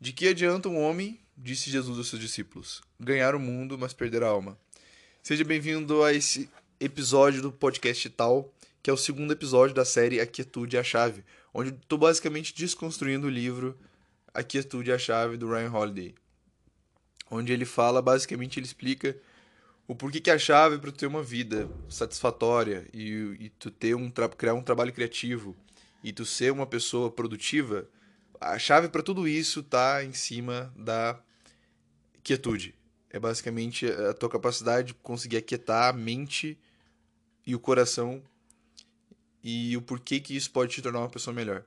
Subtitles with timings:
[0.00, 4.22] De que adianta um homem, disse Jesus aos seus discípulos, ganhar o mundo, mas perder
[4.22, 4.56] a alma?
[5.24, 10.20] Seja bem-vindo a esse episódio do podcast Tal, que é o segundo episódio da série
[10.20, 13.76] A Quietude é a Chave, onde estou basicamente desconstruindo o livro
[14.32, 16.14] A Quietude é a Chave do Ryan Holiday.
[17.28, 19.16] Onde ele fala, basicamente, ele explica
[19.88, 24.08] o porquê que a chave para ter uma vida satisfatória e, e tu ter um
[24.10, 25.56] criar um trabalho criativo
[26.04, 27.88] e tu ser uma pessoa produtiva,
[28.40, 31.18] a chave para tudo isso tá em cima da
[32.22, 32.74] quietude.
[33.10, 36.58] É basicamente a tua capacidade de conseguir aquietar a mente
[37.46, 38.22] e o coração
[39.42, 41.64] e o porquê que isso pode te tornar uma pessoa melhor.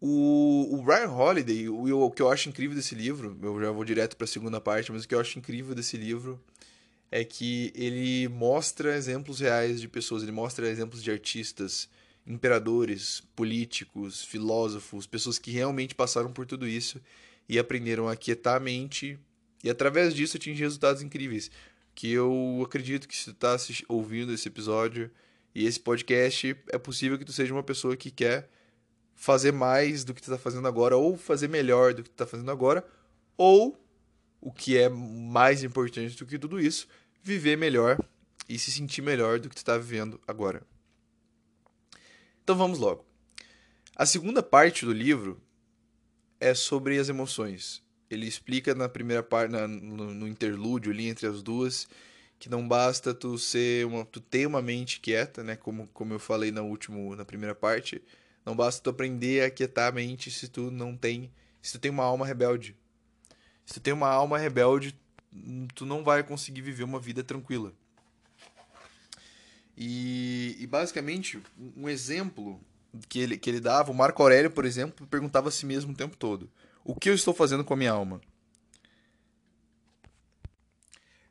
[0.00, 3.84] O, o Ryan Holiday, o, o que eu acho incrível desse livro, eu já vou
[3.84, 6.42] direto para a segunda parte, mas o que eu acho incrível desse livro
[7.10, 11.88] é que ele mostra exemplos reais de pessoas, ele mostra exemplos de artistas,
[12.26, 17.00] imperadores, políticos, filósofos, pessoas que realmente passaram por tudo isso
[17.48, 19.18] e aprenderam a quietar a mente
[19.62, 21.50] e através disso atingir resultados incríveis.
[21.94, 23.56] Que eu acredito que se tu está
[23.88, 25.10] ouvindo esse episódio
[25.54, 28.48] e esse podcast, é possível que tu seja uma pessoa que quer
[29.14, 32.26] fazer mais do que tu está fazendo agora, ou fazer melhor do que tu está
[32.26, 32.84] fazendo agora,
[33.36, 33.80] ou,
[34.40, 36.88] o que é mais importante do que tudo isso,
[37.22, 37.98] viver melhor
[38.48, 40.62] e se sentir melhor do que tu está vivendo agora.
[42.44, 43.06] Então vamos logo.
[43.96, 45.40] A segunda parte do livro
[46.38, 47.82] é sobre as emoções.
[48.10, 51.88] Ele explica na primeira parte, no, no, interlúdio ali entre as duas,
[52.38, 55.56] que não basta tu ser uma, tu ter uma mente quieta, né?
[55.56, 58.02] Como, como eu falei na última, na primeira parte,
[58.44, 61.90] não basta tu aprender a quietar a mente se tu não tem, se tu tem
[61.90, 62.76] uma alma rebelde.
[63.64, 64.94] Se tu tem uma alma rebelde,
[65.74, 67.72] tu não vai conseguir viver uma vida tranquila.
[69.76, 71.42] E, e, basicamente,
[71.76, 72.60] um exemplo
[73.08, 75.96] que ele, que ele dava, o Marco Aurélio, por exemplo, perguntava a si mesmo o
[75.96, 76.50] tempo todo:
[76.84, 78.20] O que eu estou fazendo com a minha alma?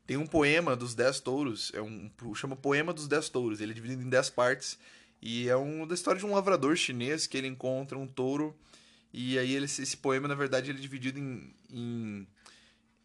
[0.06, 3.76] Tem um poema dos Dez Touros, é um, chama Poema dos Dez Touros, ele é
[3.76, 4.78] dividido em dez partes,
[5.22, 8.54] e é um, da história de um lavrador chinês que ele encontra um touro,
[9.14, 12.28] e aí ele, esse poema, na verdade, ele é dividido em, em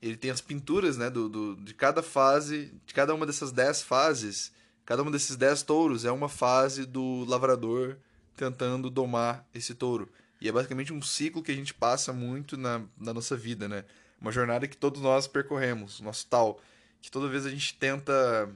[0.00, 3.82] ele tem as pinturas né, do, do, de cada fase, de cada uma dessas dez
[3.82, 4.52] fases,
[4.88, 7.98] Cada um desses dez touros é uma fase do lavrador
[8.34, 10.08] tentando domar esse touro.
[10.40, 13.84] E é basicamente um ciclo que a gente passa muito na, na nossa vida, né?
[14.18, 16.58] Uma jornada que todos nós percorremos, nosso tal.
[17.02, 18.48] Que toda vez a gente tenta.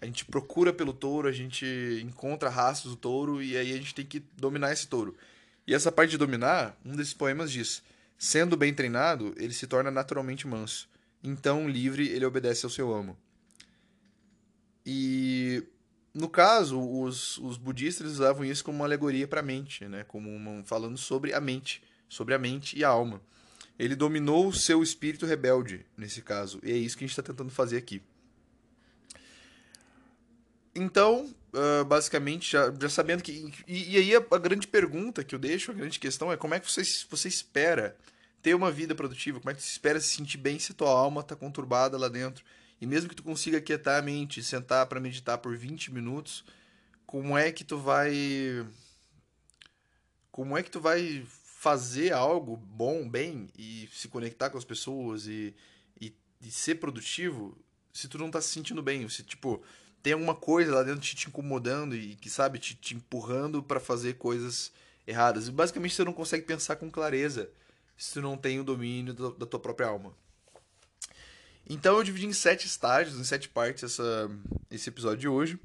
[0.00, 1.64] A gente procura pelo touro, a gente
[2.04, 5.16] encontra rastros do touro e aí a gente tem que dominar esse touro.
[5.68, 7.80] E essa parte de dominar, um desses poemas diz:
[8.18, 10.88] sendo bem treinado, ele se torna naturalmente manso.
[11.22, 13.16] Então, livre, ele obedece ao seu amo.
[14.84, 15.62] E
[16.14, 20.04] no caso, os, os budistas usavam isso como uma alegoria para a mente, né?
[20.04, 23.20] como uma, falando sobre a mente, sobre a mente e a alma.
[23.76, 27.22] Ele dominou o seu espírito rebelde, nesse caso, e é isso que a gente está
[27.22, 28.00] tentando fazer aqui.
[30.72, 33.52] Então, uh, basicamente, já, já, sabendo que.
[33.66, 36.54] E, e aí a, a, grande pergunta que eu deixo, a grande questão é como
[36.54, 37.96] é que você, você espera
[38.42, 39.40] ter uma vida produtiva?
[39.40, 42.44] Como é que você espera se sentir bem se tua alma está conturbada lá dentro?
[42.80, 46.44] E mesmo que tu consiga quietar a mente, sentar para meditar por 20 minutos,
[47.06, 48.66] como é que tu vai
[50.30, 55.26] como é que tu vai fazer algo bom, bem e se conectar com as pessoas
[55.26, 55.54] e,
[56.00, 56.12] e,
[56.42, 57.56] e ser produtivo
[57.92, 59.62] se tu não tá se sentindo bem, se tipo
[60.02, 63.80] tem alguma coisa lá dentro te, te incomodando e que sabe te, te empurrando para
[63.80, 64.70] fazer coisas
[65.06, 65.48] erradas.
[65.48, 67.48] E basicamente você não consegue pensar com clareza
[67.96, 70.14] se tu não tem o domínio do, da tua própria alma.
[71.68, 74.30] Então eu dividi em sete estágios, em sete partes essa,
[74.70, 75.58] esse episódio de hoje.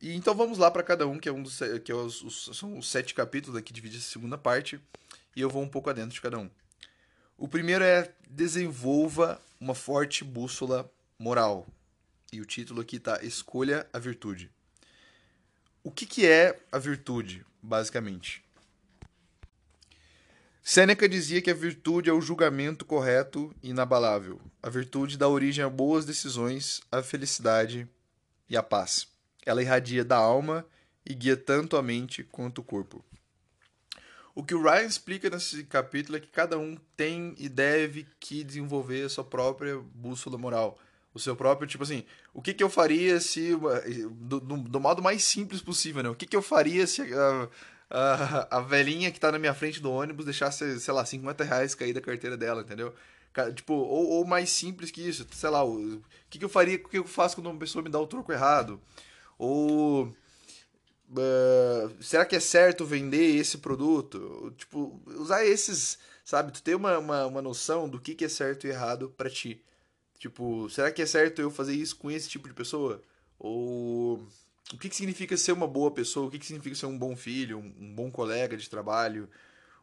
[0.00, 2.56] E então vamos lá para cada um, que é um dos que é os, os,
[2.56, 4.80] são os sete capítulos aqui divide a segunda parte,
[5.36, 6.50] e eu vou um pouco adentro de cada um.
[7.36, 11.66] O primeiro é desenvolva uma forte bússola moral.
[12.32, 14.50] E o título aqui tá Escolha a virtude.
[15.82, 18.44] O que, que é a virtude, basicamente?
[20.62, 24.40] Sêneca dizia que a virtude é o julgamento correto e inabalável.
[24.62, 27.88] A virtude dá origem a boas decisões, a felicidade
[28.48, 29.08] e a paz.
[29.44, 30.66] Ela irradia da alma
[31.04, 33.04] e guia tanto a mente quanto o corpo.
[34.34, 38.44] O que o Ryan explica nesse capítulo é que cada um tem e deve que
[38.44, 40.78] desenvolver a sua própria bússola moral.
[41.12, 43.56] O seu próprio, tipo assim, o que, que eu faria se.
[44.12, 46.08] Do, do, do modo mais simples possível, né?
[46.08, 47.02] O que, que eu faria se.
[47.02, 47.50] Uh,
[47.90, 51.74] a, a velhinha que tá na minha frente do ônibus deixasse, sei lá, 50 reais
[51.74, 52.94] cair da carteira dela, entendeu?
[53.54, 56.88] Tipo, ou, ou mais simples que isso, sei lá, o que, que eu faria, o
[56.88, 58.80] que eu faço quando uma pessoa me dá o troco errado?
[59.38, 64.52] Ou uh, será que é certo vender esse produto?
[64.56, 66.52] Tipo, usar esses, sabe?
[66.52, 69.62] Tu ter uma, uma, uma noção do que, que é certo e errado para ti.
[70.18, 73.02] Tipo, será que é certo eu fazer isso com esse tipo de pessoa?
[73.38, 74.22] Ou
[74.72, 76.26] o que, que significa ser uma boa pessoa?
[76.26, 79.28] O que, que significa ser um bom filho, um, um bom colega de trabalho?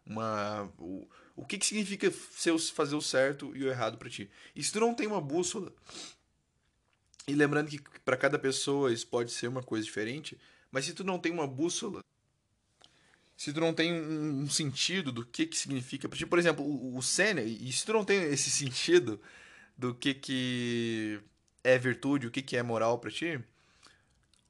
[0.06, 4.30] Uma, o, o que, que significa fazer o certo e o errado para ti?
[4.56, 5.72] E se tu não tem uma bússola,
[7.28, 10.36] e lembrando que para cada pessoa isso pode ser uma coisa diferente,
[10.72, 12.04] mas se tu não tem uma bússola,
[13.38, 16.98] se tu não tem um, sentido do que que significa para ti, por exemplo, o,
[16.98, 19.22] o Senna, e se tu não tem esse sentido
[19.78, 21.22] do que que
[21.64, 23.40] é virtude, o que que é moral para ti,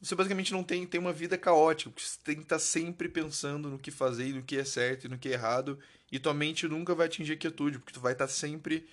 [0.01, 3.09] você basicamente não tem, tem uma vida caótica, porque você tem que estar tá sempre
[3.09, 5.79] pensando no que fazer, no que é certo e no que é errado,
[6.11, 8.87] e tua mente nunca vai atingir a quietude, porque tu vai estar tá sempre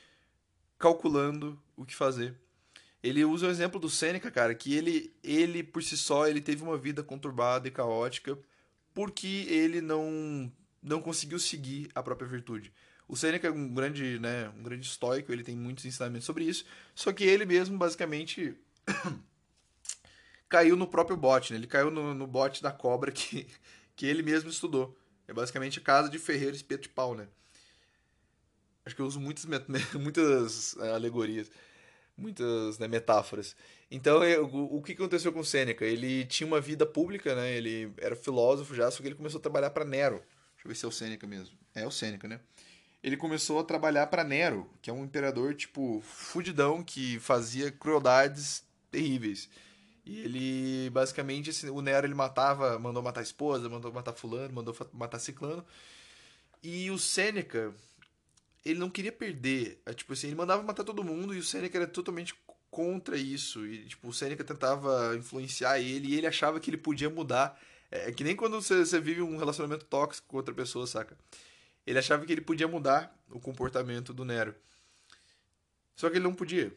[0.78, 2.34] calculando o que fazer.
[3.02, 6.62] Ele usa o exemplo do Sêneca, cara, que ele, ele por si só, ele teve
[6.62, 8.38] uma vida conturbada e caótica
[8.94, 12.70] porque ele não não conseguiu seguir a própria virtude.
[13.08, 16.64] O Sêneca é um grande, né, um grande estoico, ele tem muitos ensinamentos sobre isso,
[16.94, 18.54] só que ele mesmo basicamente
[20.48, 21.58] caiu no próprio bote, né?
[21.58, 23.46] Ele caiu no, no bote da cobra que,
[23.96, 24.96] que ele mesmo estudou.
[25.26, 27.28] É basicamente casa de ferreiro espeto de pau, né?
[28.84, 29.46] Acho que eu uso muitas,
[29.94, 31.50] muitas eh, alegorias
[32.16, 33.56] muitas né, metáforas.
[33.90, 35.84] Então, eu, o que aconteceu com Sêneca?
[35.84, 37.52] Ele tinha uma vida pública, né?
[37.52, 40.16] Ele era filósofo já, só que ele começou a trabalhar para Nero.
[40.54, 41.56] Deixa eu ver se é o Sêneca mesmo.
[41.74, 42.40] É o Sêneca, né?
[43.02, 48.64] Ele começou a trabalhar para Nero, que é um imperador tipo fudidão que fazia crueldades
[48.90, 49.48] terríveis.
[50.06, 54.52] E ele basicamente assim, o Nero ele matava, mandou matar a esposa, mandou matar fulano,
[54.52, 55.64] mandou matar ciclano.
[56.62, 57.74] E o Sêneca,
[58.64, 59.80] ele não queria perder.
[59.86, 62.34] É, tipo assim, ele mandava matar todo mundo e o Seneca era totalmente
[62.70, 63.66] contra isso.
[63.66, 67.60] E, tipo, o Seneca tentava influenciar ele e ele achava que ele podia mudar.
[67.90, 71.16] É, é que nem quando você, você vive um relacionamento tóxico com outra pessoa, saca?
[71.86, 74.54] Ele achava que ele podia mudar o comportamento do Nero.
[75.94, 76.72] Só que ele não podia.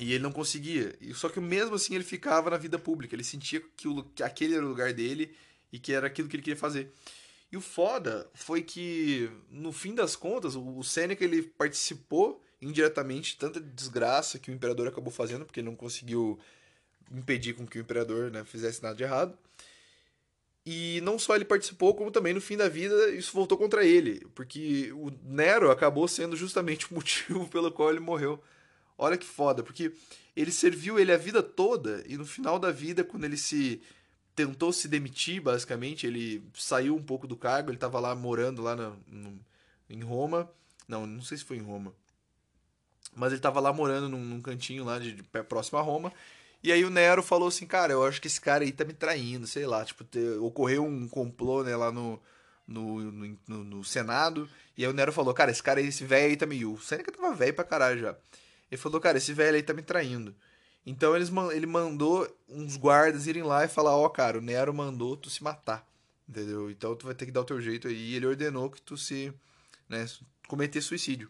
[0.00, 0.96] E ele não conseguia.
[1.14, 3.14] Só que mesmo assim ele ficava na vida pública.
[3.14, 5.34] Ele sentia que, o, que aquele era o lugar dele
[5.70, 6.90] e que era aquilo que ele queria fazer.
[7.52, 13.38] E o foda foi que, no fim das contas, o Seneca ele participou indiretamente de
[13.38, 16.38] tanta desgraça que o imperador acabou fazendo, porque ele não conseguiu
[17.10, 19.36] impedir com que o imperador né, fizesse nada de errado.
[20.64, 24.26] E não só ele participou, como também no fim da vida isso voltou contra ele,
[24.34, 28.42] porque o Nero acabou sendo justamente o motivo pelo qual ele morreu.
[29.02, 29.92] Olha que foda, porque
[30.36, 33.80] ele serviu ele a vida toda e no final da vida, quando ele se
[34.34, 36.06] tentou se demitir, basicamente.
[36.06, 39.38] Ele saiu um pouco do cargo, ele estava lá morando lá no,
[39.88, 40.50] em Roma.
[40.88, 41.94] Não, não sei se foi em Roma.
[43.14, 46.12] Mas ele estava lá morando num, num, cantinho lá de, de, próximo a Roma.
[46.62, 48.92] E aí o Nero falou assim, cara, eu acho que esse cara aí tá me
[48.92, 49.82] traindo, sei lá.
[49.84, 52.20] Tipo, te, ocorreu um complô, né, lá no,
[52.66, 54.48] no, no, no, Senado.
[54.76, 56.64] E aí o Nero falou, cara, esse cara aí, esse velho aí tá me...
[56.64, 58.16] O Seneca tava velho pra caralho já.
[58.70, 60.34] Ele falou, cara, esse velho aí tá me traindo.
[60.86, 64.72] Então eles, ele mandou uns guardas irem lá e falar, ó, oh, cara, o Nero
[64.72, 65.86] mandou tu se matar.
[66.28, 66.70] Entendeu?
[66.70, 68.12] Então tu vai ter que dar o teu jeito aí.
[68.12, 69.32] E ele ordenou que tu se.
[69.88, 70.06] Né,
[70.46, 71.28] cometer suicídio.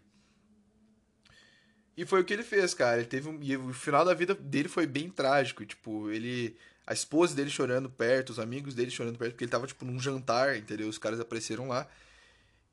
[1.96, 2.98] E foi o que ele fez, cara.
[2.98, 5.64] Ele teve um, e o final da vida dele foi bem trágico.
[5.64, 6.56] Tipo, ele.
[6.86, 10.00] A esposa dele chorando perto, os amigos dele chorando perto, porque ele tava, tipo, num
[10.00, 10.88] jantar, entendeu?
[10.88, 11.86] Os caras apareceram lá.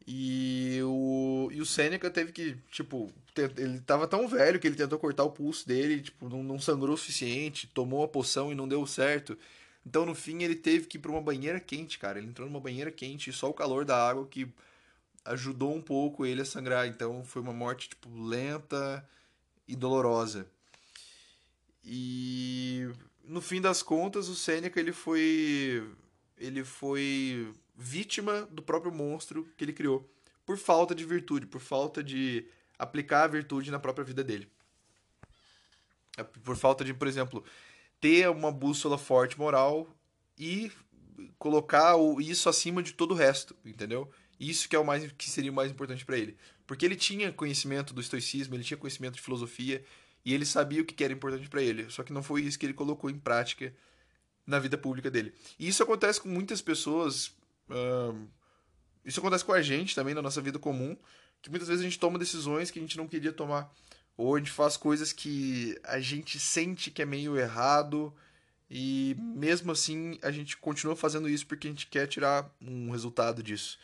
[0.07, 3.11] E o, e o Seneca teve que, tipo,
[3.57, 6.95] ele tava tão velho que ele tentou cortar o pulso dele, tipo, não, não sangrou
[6.95, 9.37] o suficiente, tomou a poção e não deu certo.
[9.85, 12.19] Então, no fim, ele teve que ir pra uma banheira quente, cara.
[12.19, 14.47] Ele entrou numa banheira quente e só o calor da água que
[15.25, 16.87] ajudou um pouco ele a sangrar.
[16.87, 19.05] Então, foi uma morte, tipo, lenta
[19.67, 20.47] e dolorosa.
[21.83, 22.89] E
[23.25, 25.85] no fim das contas, o Seneca ele foi
[26.37, 30.09] ele foi vítima do próprio monstro que ele criou,
[30.45, 32.45] por falta de virtude, por falta de
[32.77, 34.49] aplicar a virtude na própria vida dele.
[36.17, 37.43] É, por falta de, por exemplo,
[38.01, 39.87] ter uma bússola forte moral
[40.37, 40.71] e
[41.37, 44.09] colocar isso acima de todo o resto, entendeu?
[44.39, 47.31] Isso que é o mais que seria o mais importante para ele, porque ele tinha
[47.31, 49.83] conhecimento do estoicismo, ele tinha conhecimento de filosofia
[50.23, 52.65] e ele sabia o que era importante para ele, só que não foi isso que
[52.65, 53.73] ele colocou em prática
[54.45, 55.33] na vida pública dele.
[55.59, 57.35] E isso acontece com muitas pessoas.
[57.69, 58.27] Uh,
[59.05, 60.95] isso acontece com a gente também na nossa vida comum,
[61.41, 63.73] que muitas vezes a gente toma decisões que a gente não queria tomar.
[64.17, 68.13] Ou a gente faz coisas que a gente sente que é meio errado
[68.69, 73.43] e mesmo assim a gente continua fazendo isso porque a gente quer tirar um resultado
[73.43, 73.77] disso.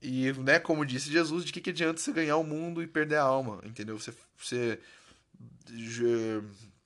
[0.00, 3.16] E, né, como disse Jesus, de que, que adianta você ganhar o mundo e perder
[3.16, 3.98] a alma, entendeu?
[3.98, 4.78] Você, você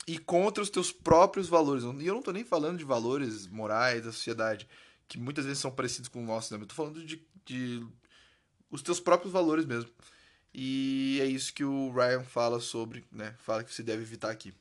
[0.07, 1.83] e contra os teus próprios valores.
[1.83, 4.69] E eu não tô nem falando de valores morais da sociedade,
[5.09, 6.63] que muitas vezes são parecidos com o nosso, né?
[6.63, 7.87] Eu tô falando de, de
[8.71, 9.91] os teus próprios valores mesmo.
[10.53, 13.35] E é isso que o Ryan fala sobre, né?
[13.39, 14.55] Fala que você deve evitar aqui.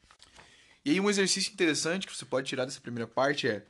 [0.83, 3.65] E aí um exercício interessante que você pode tirar dessa primeira parte é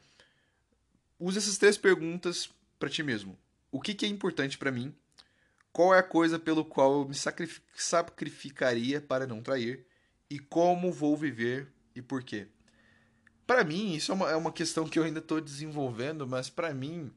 [1.20, 3.38] use essas três perguntas para ti mesmo.
[3.72, 4.94] O que, que é importante para mim?
[5.72, 7.16] Qual é a coisa pelo qual eu me
[7.76, 9.86] sacrificaria para não trair?
[10.30, 12.48] E como vou viver e por quê?
[13.46, 16.74] Para mim, isso é uma, é uma questão que eu ainda estou desenvolvendo, mas para
[16.74, 17.12] mim,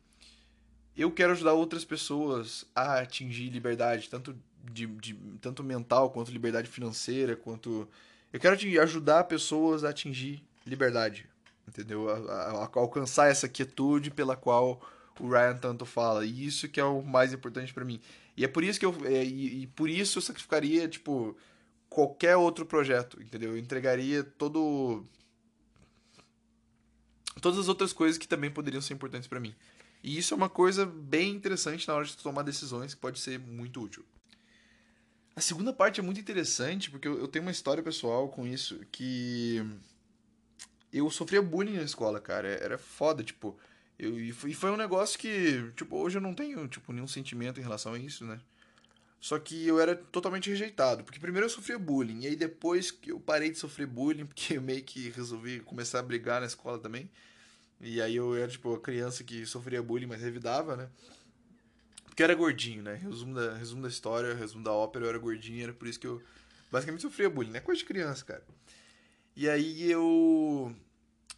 [0.96, 4.36] eu quero ajudar outras pessoas a atingir liberdade, tanto,
[4.70, 7.88] de, de, tanto mental quanto liberdade financeira, quanto.
[8.32, 11.26] Eu quero ajudar pessoas a atingir liberdade,
[11.66, 12.10] entendeu?
[12.10, 14.80] A, a, a alcançar essa quietude pela qual
[15.20, 16.24] o Ryan tanto fala.
[16.24, 18.00] E isso que é o mais importante para mim.
[18.36, 18.94] E é por isso que eu.
[19.04, 21.36] É, e, e, por isso eu sacrificaria, tipo,
[21.88, 23.50] qualquer outro projeto, entendeu?
[23.50, 25.04] Eu entregaria todo.
[27.40, 29.54] Todas as outras coisas que também poderiam ser importantes para mim.
[30.02, 33.38] E isso é uma coisa bem interessante na hora de tomar decisões que pode ser
[33.38, 34.04] muito útil.
[35.34, 39.64] A segunda parte é muito interessante porque eu tenho uma história pessoal com isso que
[40.92, 42.48] eu sofria bullying na escola, cara.
[42.48, 43.56] Era foda, tipo,
[43.98, 47.62] eu, e foi um negócio que, tipo, hoje eu não tenho, tipo, nenhum sentimento em
[47.62, 48.40] relação a isso, né?
[49.20, 51.02] Só que eu era totalmente rejeitado.
[51.02, 52.22] Porque primeiro eu sofria bullying.
[52.22, 55.98] E aí depois que eu parei de sofrer bullying, porque eu meio que resolvi começar
[56.00, 57.10] a brigar na escola também.
[57.80, 60.88] E aí eu era, tipo, a criança que sofria bullying, mas revidava, né?
[62.06, 62.94] Porque eu era gordinho, né?
[62.94, 66.06] Resumo da, resumo da história, resumo da ópera, eu era gordinho, era por isso que
[66.06, 66.20] eu
[66.70, 67.60] basicamente sofria bullying, né?
[67.60, 68.44] Coisa de criança, cara.
[69.36, 70.74] E aí eu.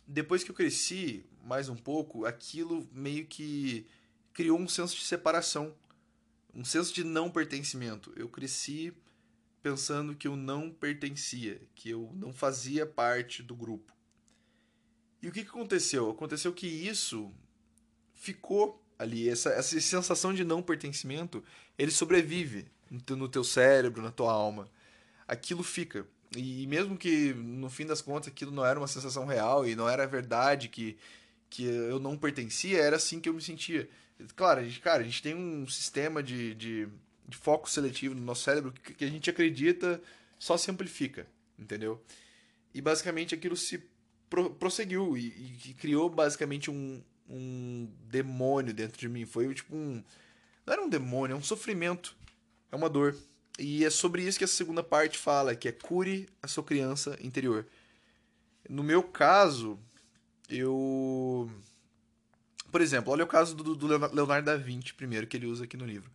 [0.07, 3.87] Depois que eu cresci mais um pouco, aquilo meio que
[4.33, 5.75] criou um senso de separação
[6.55, 8.13] um senso de não pertencimento.
[8.17, 8.93] Eu cresci
[9.63, 13.93] pensando que eu não pertencia, que eu não fazia parte do grupo.
[15.23, 16.11] E o que, que aconteceu?
[16.11, 17.33] Aconteceu que isso
[18.15, 21.43] ficou ali, essa, essa sensação de não pertencimento,
[21.79, 22.67] ele sobrevive
[23.09, 24.69] no teu cérebro, na tua alma.
[25.27, 26.07] Aquilo fica.
[26.37, 29.89] E mesmo que no fim das contas aquilo não era uma sensação real e não
[29.89, 30.99] era verdade que,
[31.49, 33.89] que eu não pertencia, era assim que eu me sentia.
[34.35, 36.89] Claro, a gente, cara, a gente tem um sistema de, de,
[37.29, 40.01] de foco seletivo no nosso cérebro que, que, a gente acredita
[40.39, 41.27] só se amplifica,
[41.59, 42.03] entendeu?
[42.75, 43.83] E basicamente aquilo se
[44.29, 49.27] pro, prosseguiu e, e, criou basicamente um, um demônio dentro de mim.
[49.27, 50.03] Foi tipo um.
[50.67, 52.17] Não era um demônio, é um sofrimento.
[52.71, 53.17] É uma dor.
[53.59, 57.19] E é sobre isso que a segunda parte fala, que é cure a sua criança
[57.21, 57.67] interior.
[58.69, 59.79] No meu caso,
[60.49, 61.51] eu
[62.71, 65.77] por exemplo, olha o caso do, do Leonardo da Vinci, primeiro, que ele usa aqui
[65.77, 66.11] no livro.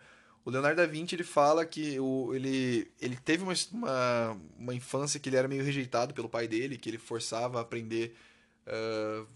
[0.46, 5.20] O Leonardo da Vinci ele fala que o, ele, ele teve uma, uma, uma, infância
[5.20, 8.16] que ele era meio rejeitado pelo pai dele, que ele forçava a aprender.
[8.68, 9.28] Uh,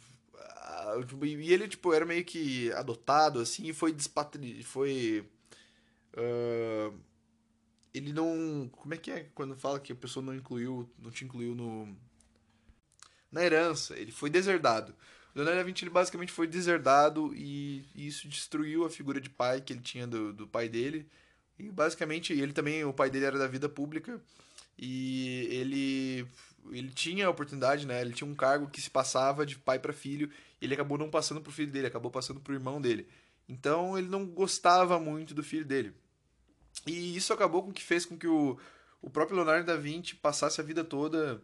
[1.25, 4.63] e ele tipo, era meio que adotado assim e foi despatri...
[4.63, 5.27] foi.
[6.13, 6.95] Uh,
[7.91, 8.69] ele não.
[8.71, 10.87] Como é que é quando fala que a pessoa não incluiu.
[10.99, 11.97] não te incluiu no.
[13.31, 14.95] Na herança, ele foi deserdado.
[15.39, 19.73] Leonardo da Vinci ele basicamente foi deserdado e isso destruiu a figura de pai que
[19.73, 21.07] ele tinha do, do pai dele.
[21.57, 24.21] E basicamente ele também, o pai dele era da vida pública
[24.77, 26.27] e ele
[26.71, 28.01] ele tinha a oportunidade, né?
[28.01, 30.29] Ele tinha um cargo que se passava de pai para filho,
[30.61, 33.07] e ele acabou não passando pro filho dele, acabou passando pro irmão dele.
[33.47, 35.93] Então ele não gostava muito do filho dele.
[36.85, 38.57] E isso acabou com que fez com que o,
[39.01, 41.41] o próprio Leonardo da Vinci passasse a vida toda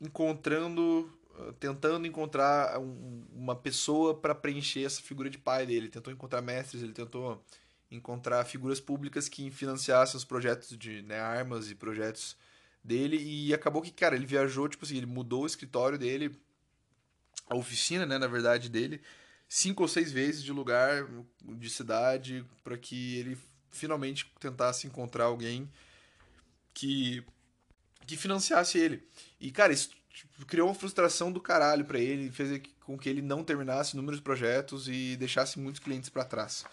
[0.00, 1.12] encontrando
[1.58, 5.86] tentando encontrar um, uma pessoa para preencher essa figura de pai dele.
[5.86, 7.42] Ele tentou encontrar mestres, ele tentou
[7.90, 12.36] encontrar figuras públicas que financiassem os projetos de né, armas e projetos
[12.84, 13.16] dele.
[13.16, 16.34] E acabou que, cara, ele viajou, tipo assim, ele mudou o escritório dele,
[17.48, 19.00] a oficina, né, na verdade, dele,
[19.48, 21.08] cinco ou seis vezes de lugar,
[21.42, 23.36] de cidade, para que ele
[23.70, 25.70] finalmente tentasse encontrar alguém
[26.74, 27.24] que
[28.06, 29.06] que financiasse ele.
[29.38, 33.22] E, cara, isso tipo, criou uma frustração do caralho para ele, fez com que ele
[33.22, 36.64] não terminasse inúmeros projetos e deixasse muitos clientes para trás.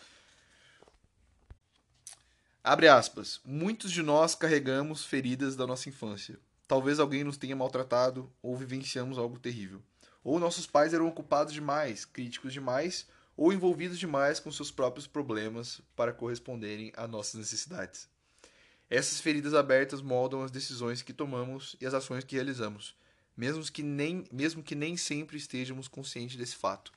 [2.63, 3.39] Abre aspas.
[3.45, 6.37] Muitos de nós carregamos feridas da nossa infância.
[6.67, 9.81] Talvez alguém nos tenha maltratado ou vivenciamos algo terrível.
[10.21, 15.79] Ou nossos pais eram ocupados demais, críticos demais ou envolvidos demais com seus próprios problemas
[15.95, 18.09] para corresponderem a nossas necessidades.
[18.89, 22.96] Essas feridas abertas moldam as decisões que tomamos e as ações que realizamos
[23.37, 26.91] mesmo que nem, mesmo que nem sempre estejamos conscientes desse fato.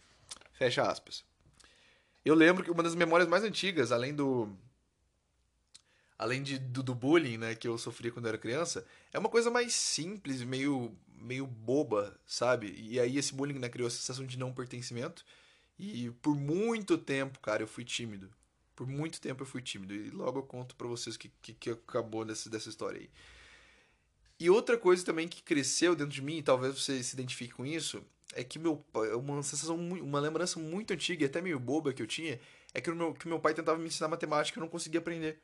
[0.54, 1.22] Fecha aspas.
[2.24, 4.48] Eu lembro que uma das memórias mais antigas, além do
[6.18, 9.30] além de, do, do bullying, né, que eu sofri quando eu era criança, é uma
[9.30, 12.74] coisa mais simples, meio meio boba, sabe?
[12.78, 15.24] E aí esse bullying né, criou a sensação de não pertencimento.
[15.78, 18.30] E por muito tempo, cara, eu fui tímido.
[18.74, 19.94] Por muito tempo eu fui tímido.
[19.94, 23.10] E logo eu conto pra vocês o que, que, que acabou dessa, dessa história aí.
[24.40, 27.66] E outra coisa também que cresceu dentro de mim, e talvez você se identifique com
[27.66, 28.02] isso,
[28.34, 28.82] é que meu
[29.18, 32.40] uma sensação, uma lembrança muito antiga e até meio boba que eu tinha,
[32.72, 34.98] é que o meu, que meu pai tentava me ensinar matemática e eu não conseguia
[34.98, 35.38] aprender.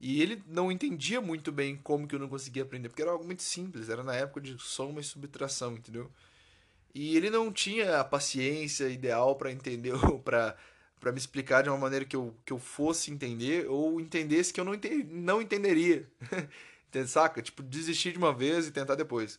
[0.00, 3.24] E ele não entendia muito bem como que eu não conseguia aprender, porque era algo
[3.24, 6.08] muito simples, era na época de soma e subtração, entendeu?
[6.94, 10.56] E ele não tinha a paciência ideal para entender ou para
[10.98, 14.58] para me explicar de uma maneira que eu, que eu fosse entender ou entendesse que
[14.58, 16.08] eu não, ente não entenderia.
[17.04, 17.42] Saca?
[17.42, 19.38] Tipo, desistir de uma vez e tentar depois.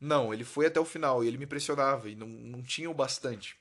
[0.00, 2.94] Não, ele foi até o final e ele me pressionava e não, não tinha o
[2.94, 3.56] bastante.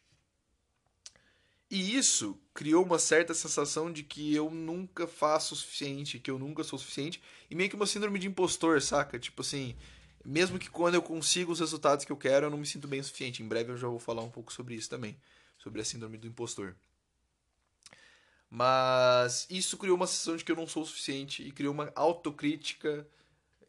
[1.70, 6.38] E isso criou uma certa sensação de que eu nunca faço o suficiente, que eu
[6.38, 9.18] nunca sou o suficiente, e meio que uma síndrome de impostor, saca?
[9.18, 9.75] Tipo assim,
[10.24, 13.00] mesmo que quando eu consigo os resultados que eu quero, eu não me sinto bem
[13.00, 13.42] o suficiente.
[13.42, 15.18] Em breve eu já vou falar um pouco sobre isso também,
[15.58, 16.75] sobre a síndrome do impostor.
[18.50, 21.92] Mas isso criou uma sensação de que eu não sou o suficiente e criou uma
[21.96, 23.08] autocrítica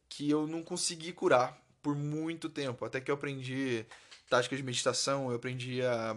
[0.08, 2.84] que eu não consegui curar por muito tempo.
[2.84, 3.84] Até que eu aprendi
[4.28, 6.16] táticas de meditação, eu aprendi a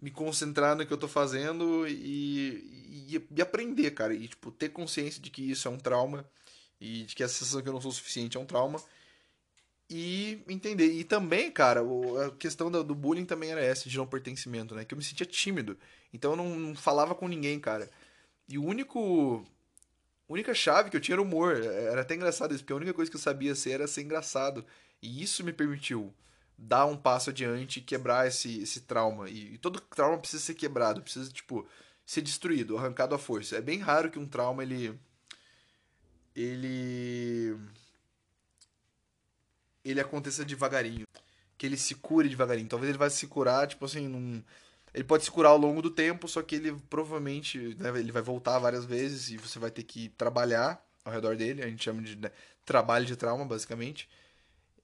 [0.00, 4.14] me concentrar no que eu tô fazendo e, e, e, aprender, cara.
[4.14, 6.24] E, tipo, ter consciência de que isso é um trauma
[6.80, 8.80] e de que a sensação que eu não sou suficiente é um trauma.
[9.90, 10.92] E entender.
[10.92, 11.80] E também, cara,
[12.26, 14.84] a questão do, bullying também era essa, de não pertencimento, né?
[14.84, 15.78] Que eu me sentia tímido.
[16.12, 17.90] Então eu não, falava com ninguém, cara.
[18.48, 19.44] E o único
[20.32, 21.56] única chave que eu tinha era humor.
[21.56, 24.64] Era até engraçado isso, porque a única coisa que eu sabia ser era ser engraçado.
[25.02, 26.14] E isso me permitiu
[26.56, 29.30] dar um passo adiante e quebrar esse, esse trauma.
[29.30, 31.66] E, e, todo trauma precisa ser quebrado, precisa, tipo,
[32.04, 33.56] ser destruído, arrancado à força.
[33.56, 34.98] É bem raro que um trauma, ele...
[36.34, 37.56] Ele...
[39.84, 41.06] Ele aconteça devagarinho.
[41.56, 42.68] Que ele se cure devagarinho.
[42.68, 44.42] Talvez ele vai se curar, tipo assim, num
[44.94, 48.22] ele pode se curar ao longo do tempo, só que ele provavelmente né, ele vai
[48.22, 51.62] voltar várias vezes e você vai ter que trabalhar ao redor dele.
[51.62, 52.30] A gente chama de né,
[52.64, 54.08] trabalho de trauma, basicamente.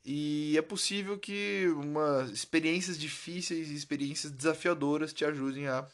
[0.04, 5.86] E é possível que uma, experiências difíceis e experiências desafiadoras te ajudem a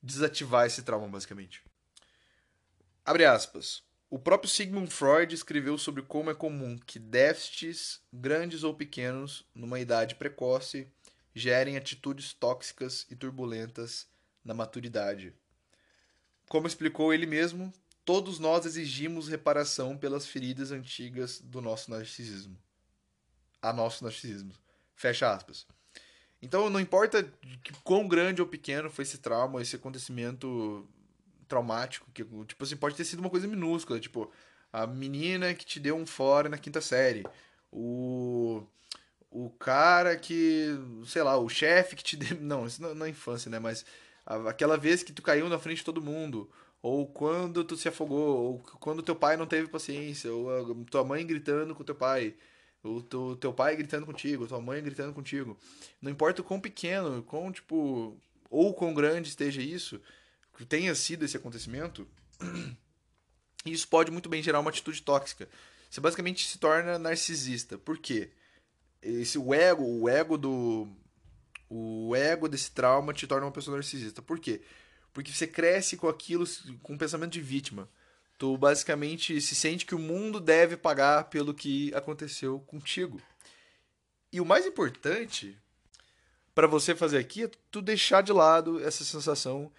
[0.00, 1.62] desativar esse trauma, basicamente.
[3.04, 3.82] Abre aspas.
[4.08, 9.80] O próprio Sigmund Freud escreveu sobre como é comum que déficits, grandes ou pequenos, numa
[9.80, 10.86] idade precoce,
[11.34, 14.06] gerem atitudes tóxicas e turbulentas
[14.44, 15.34] na maturidade.
[16.48, 17.72] Como explicou ele mesmo,
[18.04, 22.58] todos nós exigimos reparação pelas feridas antigas do nosso narcisismo.
[23.60, 24.52] A nosso narcisismo.
[24.94, 25.66] Fecha aspas.
[26.42, 27.32] Então não importa
[27.84, 30.88] quão grande ou pequeno foi esse trauma, esse acontecimento
[31.46, 34.32] traumático, que tipo assim, pode ter sido uma coisa minúscula, tipo,
[34.72, 37.24] a menina que te deu um fora na quinta série,
[37.70, 38.66] o
[39.32, 40.68] o cara que,
[41.06, 42.36] sei lá, o chefe que te deu.
[42.40, 43.58] Não, isso na infância, né?
[43.58, 43.84] Mas
[44.46, 46.50] aquela vez que tu caiu na frente de todo mundo,
[46.82, 51.26] ou quando tu se afogou, ou quando teu pai não teve paciência, ou tua mãe
[51.26, 52.34] gritando com teu pai,
[52.82, 55.56] ou teu, teu pai gritando contigo, tua mãe gritando contigo.
[56.00, 58.16] Não importa o quão pequeno, quão, tipo,
[58.50, 60.00] ou quão grande esteja isso,
[60.56, 62.06] que tenha sido esse acontecimento,
[63.64, 65.48] isso pode muito bem gerar uma atitude tóxica.
[65.88, 67.78] Você basicamente se torna narcisista.
[67.78, 68.30] Por quê?
[69.02, 70.88] Esse o ego, o ego do
[71.68, 74.20] o ego desse trauma te torna uma pessoa narcisista.
[74.20, 74.60] Por quê?
[75.12, 76.44] Porque você cresce com aquilo
[76.82, 77.88] com um pensamento de vítima.
[78.38, 83.20] Tu basicamente se sente que o mundo deve pagar pelo que aconteceu contigo.
[84.32, 85.58] E o mais importante
[86.54, 89.72] para você fazer aqui é tu deixar de lado essa sensação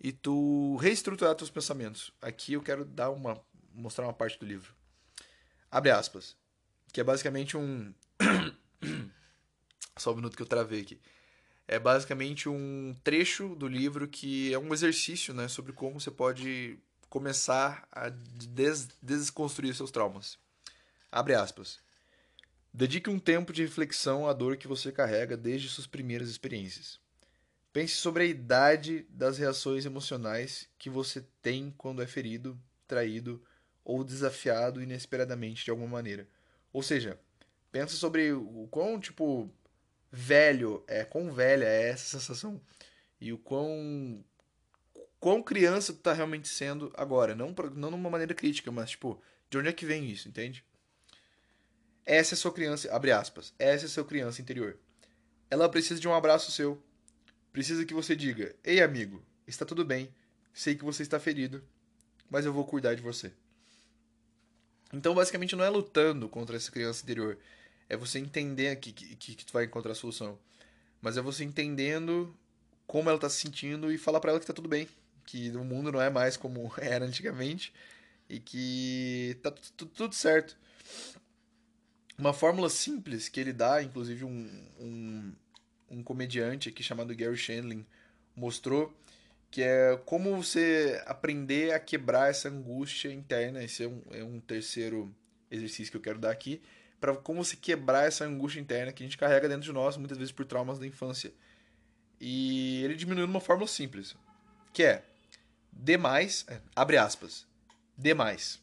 [0.00, 2.12] e tu reestruturar teus pensamentos.
[2.20, 3.40] Aqui eu quero dar uma
[3.72, 4.74] mostrar uma parte do livro.
[5.70, 6.36] Abre aspas,
[6.92, 7.94] que é basicamente um
[9.96, 11.00] Só um minuto que eu travei aqui.
[11.68, 16.78] É basicamente um trecho do livro que é um exercício né, sobre como você pode
[17.08, 20.38] começar a des desconstruir seus traumas.
[21.10, 21.78] Abre aspas.
[22.72, 27.00] Dedique um tempo de reflexão à dor que você carrega desde suas primeiras experiências.
[27.72, 33.42] Pense sobre a idade das reações emocionais que você tem quando é ferido, traído
[33.84, 36.28] ou desafiado inesperadamente de alguma maneira.
[36.72, 37.18] Ou seja,
[37.72, 39.48] Pensa sobre o quão, tipo,
[40.10, 42.60] velho é, quão velha é essa sensação.
[43.20, 44.24] E o quão.
[45.20, 47.34] quão criança tu tá realmente sendo agora.
[47.34, 50.64] Não, pra, não numa maneira crítica, mas, tipo, de onde é que vem isso, entende?
[52.04, 54.78] Essa é sua criança, abre aspas, essa é sua criança interior.
[55.50, 56.82] Ela precisa de um abraço seu.
[57.52, 60.12] Precisa que você diga: Ei, amigo, está tudo bem.
[60.52, 61.62] Sei que você está ferido,
[62.28, 63.32] mas eu vou cuidar de você.
[64.92, 67.38] Então, basicamente, não é lutando contra essa criança interior
[67.90, 70.38] é você entender que, que, que tu vai encontrar a solução.
[71.02, 72.34] Mas é você entendendo
[72.86, 74.88] como ela tá se sentindo e falar para ela que tá tudo bem.
[75.26, 77.74] Que o mundo não é mais como era antigamente
[78.28, 80.56] e que tá tudo certo.
[82.16, 85.32] Uma fórmula simples que ele dá, inclusive um, um,
[85.90, 87.84] um comediante aqui chamado Gary Shandling
[88.36, 88.94] mostrou,
[89.50, 93.64] que é como você aprender a quebrar essa angústia interna.
[93.64, 95.12] Esse é um, é um terceiro
[95.50, 96.62] exercício que eu quero dar aqui,
[97.00, 100.18] para como você quebrar essa angústia interna que a gente carrega dentro de nós, muitas
[100.18, 101.32] vezes por traumas da infância.
[102.20, 104.14] E ele diminui numa fórmula simples,
[104.72, 105.04] que é
[105.72, 107.46] dê mais, é, abre aspas,
[107.96, 108.60] dê mais,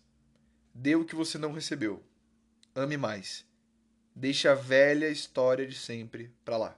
[0.74, 2.04] dê o que você não recebeu,
[2.76, 3.44] ame mais,
[4.16, 6.78] deixe a velha história de sempre para lá,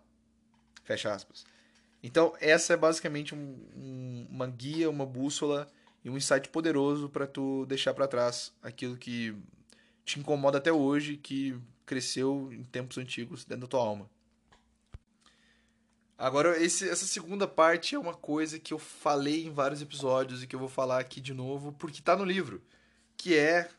[0.84, 1.46] fecha aspas.
[2.02, 5.70] Então essa é basicamente um, um, uma guia, uma bússola
[6.04, 9.36] e um insight poderoso para tu deixar para trás aquilo que
[10.10, 14.10] te incomoda até hoje, que cresceu em tempos antigos dentro da tua alma.
[16.18, 20.48] Agora, esse, essa segunda parte é uma coisa que eu falei em vários episódios e
[20.48, 22.62] que eu vou falar aqui de novo, porque está no livro,
[23.16, 23.70] que é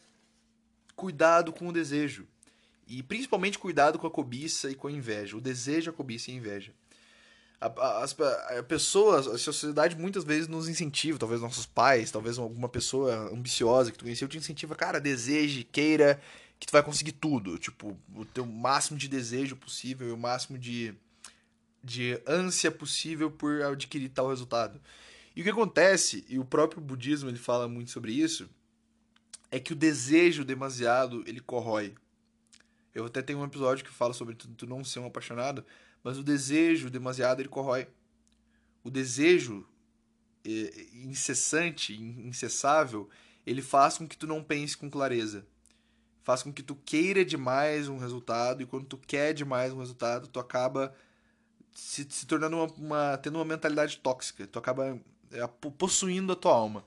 [0.94, 2.26] cuidado com o desejo.
[2.86, 5.36] E principalmente cuidado com a cobiça e com a inveja.
[5.36, 6.72] O desejo, a cobiça e a inveja.
[7.60, 13.92] A pessoas, a sociedade muitas vezes nos incentiva, talvez nossos pais, talvez alguma pessoa ambiciosa
[13.92, 16.18] que tu conheceu te incentiva, cara, deseje, queira,
[16.58, 17.58] que tu vai conseguir tudo.
[17.58, 20.94] Tipo, o teu máximo de desejo possível e o máximo de,
[21.84, 24.80] de ânsia possível por adquirir tal resultado.
[25.36, 28.48] E o que acontece, e o próprio budismo ele fala muito sobre isso,
[29.50, 31.94] é que o desejo demasiado ele corrói.
[32.94, 35.64] Eu até tenho um episódio que fala sobre tu, tu não ser um apaixonado,
[36.02, 37.88] mas o desejo demasiado ele corrói.
[38.82, 39.66] O desejo
[40.44, 43.08] é, incessante, incessável,
[43.46, 45.46] ele faz com que tu não pense com clareza.
[46.22, 50.28] Faz com que tu queira demais um resultado e quando tu quer demais um resultado,
[50.28, 50.94] tu acaba
[51.72, 54.46] se, se tornando uma, uma, tendo uma mentalidade tóxica.
[54.46, 54.98] Tu acaba
[55.32, 55.46] é,
[55.78, 56.84] possuindo a tua alma.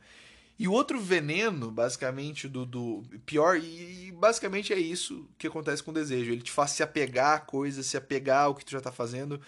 [0.63, 5.91] E o outro veneno, basicamente, do, do pior, e, basicamente é isso que acontece com
[5.91, 6.32] o desejo.
[6.32, 9.41] Ele te faz se apegar a coisas, se apegar ao que tu já tá fazendo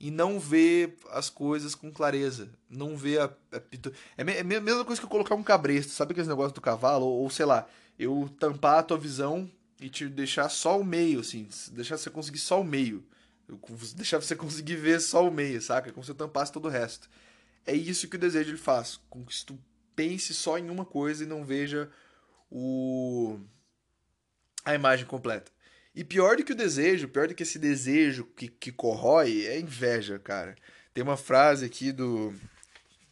[0.00, 2.48] e não ver as coisas com clareza.
[2.70, 3.24] Não ver a.
[3.52, 3.56] a
[4.16, 7.04] é, é a mesma coisa que eu colocar um cabresto, sabe aquele negócio do cavalo?
[7.04, 11.20] Ou, ou, sei lá, eu tampar a tua visão e te deixar só o meio,
[11.20, 13.04] assim, deixar você conseguir só o meio.
[13.94, 15.92] Deixar você conseguir ver só o meio, saca?
[15.92, 17.10] Como se eu tampasse todo o resto.
[17.66, 19.58] É isso que o desejo ele faz, com que tu
[19.94, 21.90] pense só em uma coisa e não veja
[22.50, 23.38] o
[24.64, 25.50] a imagem completa.
[25.94, 29.58] E pior do que o desejo, pior do que esse desejo que, que corrói, é
[29.58, 30.56] inveja, cara.
[30.94, 32.30] Tem uma frase aqui do.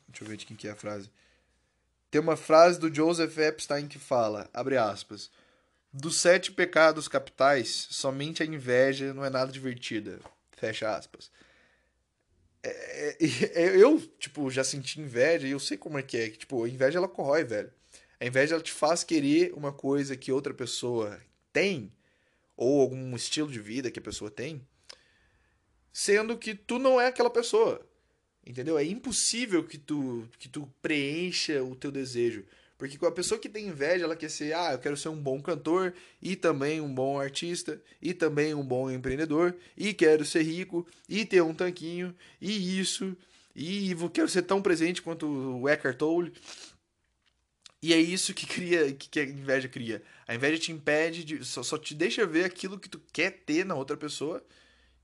[0.08, 1.10] Deixa eu ver de quem que é a frase.
[2.10, 5.30] Tem uma frase do Joseph Epstein que fala, abre aspas,
[5.92, 10.18] dos sete pecados capitais, somente a inveja não é nada divertida.
[10.56, 11.30] Fecha aspas.
[12.62, 13.18] É, é,
[13.64, 16.30] é, eu, tipo, já senti inveja e eu sei como é que é.
[16.30, 17.72] Tipo, a inveja ela corrói, velho.
[18.18, 21.20] A inveja ela te faz querer uma coisa que outra pessoa
[21.52, 21.92] tem,
[22.56, 24.66] ou algum estilo de vida que a pessoa tem,
[25.92, 27.86] sendo que tu não é aquela pessoa.
[28.46, 28.78] Entendeu?
[28.78, 32.44] É impossível que tu, que tu preencha o teu desejo.
[32.80, 35.20] Porque com a pessoa que tem inveja, ela quer ser, ah, eu quero ser um
[35.20, 40.44] bom cantor, e também um bom artista, e também um bom empreendedor, e quero ser
[40.44, 43.14] rico, e ter um tanquinho, e isso,
[43.54, 46.32] e quero ser tão presente quanto o Eckhart Tolle.
[47.82, 50.02] E é isso que cria, que a inveja cria.
[50.26, 53.62] A inveja te impede de, só, só te deixa ver aquilo que tu quer ter
[53.66, 54.42] na outra pessoa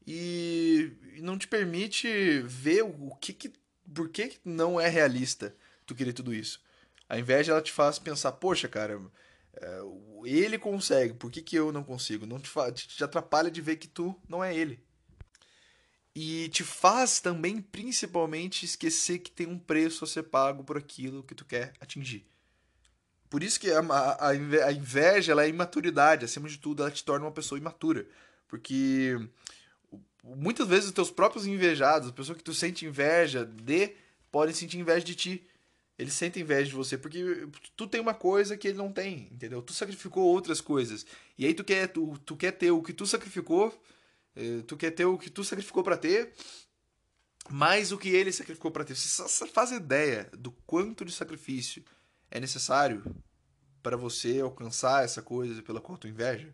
[0.07, 3.53] e, não te permite ver o que que,
[3.95, 6.65] por que não é realista tu querer tudo isso.
[7.09, 9.01] A inveja ela te faz pensar, poxa, cara,
[9.55, 9.81] é,
[10.25, 12.27] ele consegue, por que, que eu não consigo?
[12.27, 12.51] Não te,
[12.89, 14.85] te atrapalha de ver que tu não é ele.
[16.15, 21.23] E te faz também, principalmente, esquecer que tem um preço a ser pago por aquilo
[21.23, 22.27] que tu quer atingir.
[23.29, 23.81] Por isso que a,
[24.21, 28.07] a, inveja ela é imaturidade, acima de tudo, ela te torna uma pessoa imatura.
[28.49, 29.19] Porque
[30.23, 33.95] muitas vezes os teus próprios invejados, a pessoa que tu sente inveja de,
[34.31, 35.47] podem sentir inveja de ti.
[35.99, 39.63] Ele sente inveja de você porque tu tem uma coisa que ele não tem, entendeu?
[39.63, 41.07] Tu sacrificou outras coisas.
[41.39, 43.73] E aí tu quer, tu, tu quer ter o que tu sacrificou,
[44.35, 46.35] eh, tu quer ter o que tu sacrificou para ter,
[47.49, 48.95] mais o que ele sacrificou para ter.
[48.95, 51.83] Você faz ideia do quanto de sacrifício
[52.31, 53.03] é necessário
[53.83, 56.53] para você alcançar essa coisa pela qual tu inveja?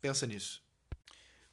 [0.00, 0.62] Pensa nisso.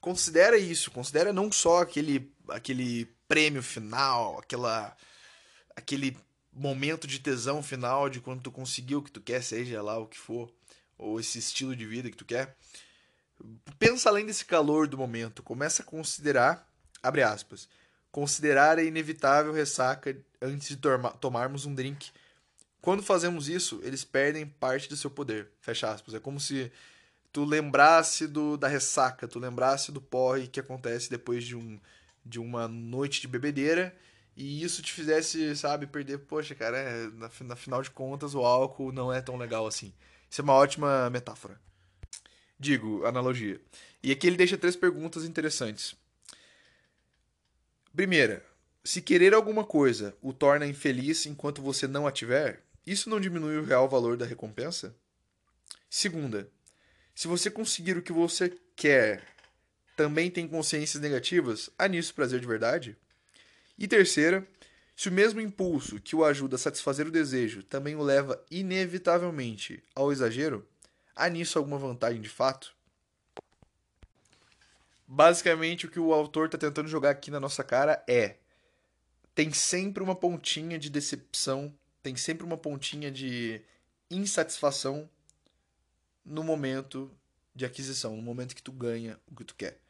[0.02, 4.98] Considera isso, considera não só aquele aquele prêmio final, aquela
[5.76, 6.18] aquele
[6.56, 10.08] momento de tesão final de quando tu conseguiu o que tu quer, seja lá o
[10.08, 10.52] que for,
[10.98, 12.56] ou esse estilo de vida que tu quer.
[13.80, 16.68] pensa além desse calor do momento, começa a considerar,
[17.02, 17.68] abre aspas,
[18.12, 20.78] considerar a inevitável ressaca antes de
[21.20, 22.12] tomarmos um drink.
[22.80, 25.50] Quando fazemos isso, eles perdem parte do seu poder.
[25.62, 26.14] Fecha aspas.
[26.14, 26.72] É como se
[27.32, 31.80] tu lembrasse do, da ressaca, tu lembrasse do porre que acontece depois de, um,
[32.24, 33.96] de uma noite de bebedeira
[34.36, 38.40] e isso te fizesse, sabe, perder, poxa, cara, é, na, na final de contas o
[38.40, 39.94] álcool não é tão legal assim.
[40.30, 41.60] Isso é uma ótima metáfora.
[42.60, 43.62] Digo, analogia.
[44.02, 45.96] E aqui ele deixa três perguntas interessantes.
[47.96, 48.44] Primeira,
[48.84, 53.58] se querer alguma coisa o torna infeliz enquanto você não a tiver, isso não diminui
[53.58, 54.96] o real valor da recompensa?
[55.90, 56.50] Segunda,
[57.14, 59.24] se você conseguir o que você quer,
[59.96, 62.98] também tem consciências negativas, há nisso prazer de verdade?
[63.84, 64.48] E terceira,
[64.96, 69.84] se o mesmo impulso que o ajuda a satisfazer o desejo também o leva inevitavelmente
[69.94, 70.66] ao exagero,
[71.14, 72.74] há nisso alguma vantagem de fato?
[75.06, 78.38] Basicamente, o que o autor está tentando jogar aqui na nossa cara é:
[79.36, 83.62] tem sempre uma pontinha de decepção, tem sempre uma pontinha de
[84.10, 85.10] insatisfação
[86.24, 87.12] no momento
[87.54, 89.83] de aquisição, no momento que tu ganha o que tu quer.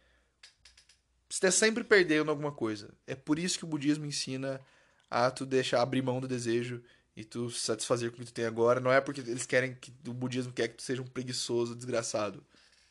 [1.34, 2.94] Você está sempre perdendo alguma coisa.
[3.08, 4.62] É por isso que o budismo ensina
[5.10, 6.80] a tu deixar abrir mão do desejo
[7.18, 8.80] e tu satisfazer com o que tu tem agora.
[8.80, 12.46] Não é porque eles querem que o budismo quer que tu seja um preguiçoso, desgraçado.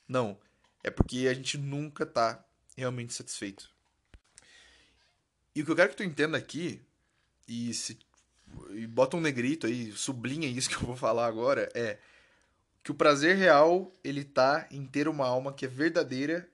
[0.09, 0.37] Não.
[0.83, 2.45] É porque a gente nunca tá
[2.77, 3.71] realmente satisfeito.
[5.55, 6.83] E o que eu quero que tu entenda aqui,
[7.47, 7.97] e, se,
[8.71, 11.97] e bota um negrito aí, sublinha isso que eu vou falar agora, é
[12.83, 16.49] que o prazer real, ele tá em ter uma alma que é verdadeira,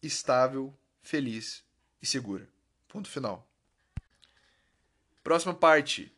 [0.00, 1.62] estável feliz
[2.00, 2.48] e segura.
[2.88, 3.46] Ponto final.
[5.22, 6.12] Próxima parte.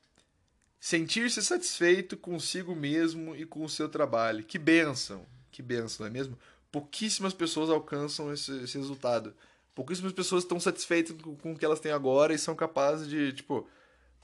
[0.78, 4.44] Sentir-se satisfeito consigo mesmo e com o seu trabalho.
[4.44, 5.26] Que benção!
[5.50, 6.38] Que benção, não é mesmo?
[6.70, 9.34] Pouquíssimas pessoas alcançam esse, esse resultado.
[9.74, 13.32] Pouquíssimas pessoas estão satisfeitas com, com o que elas têm agora e são capazes de,
[13.32, 13.68] tipo,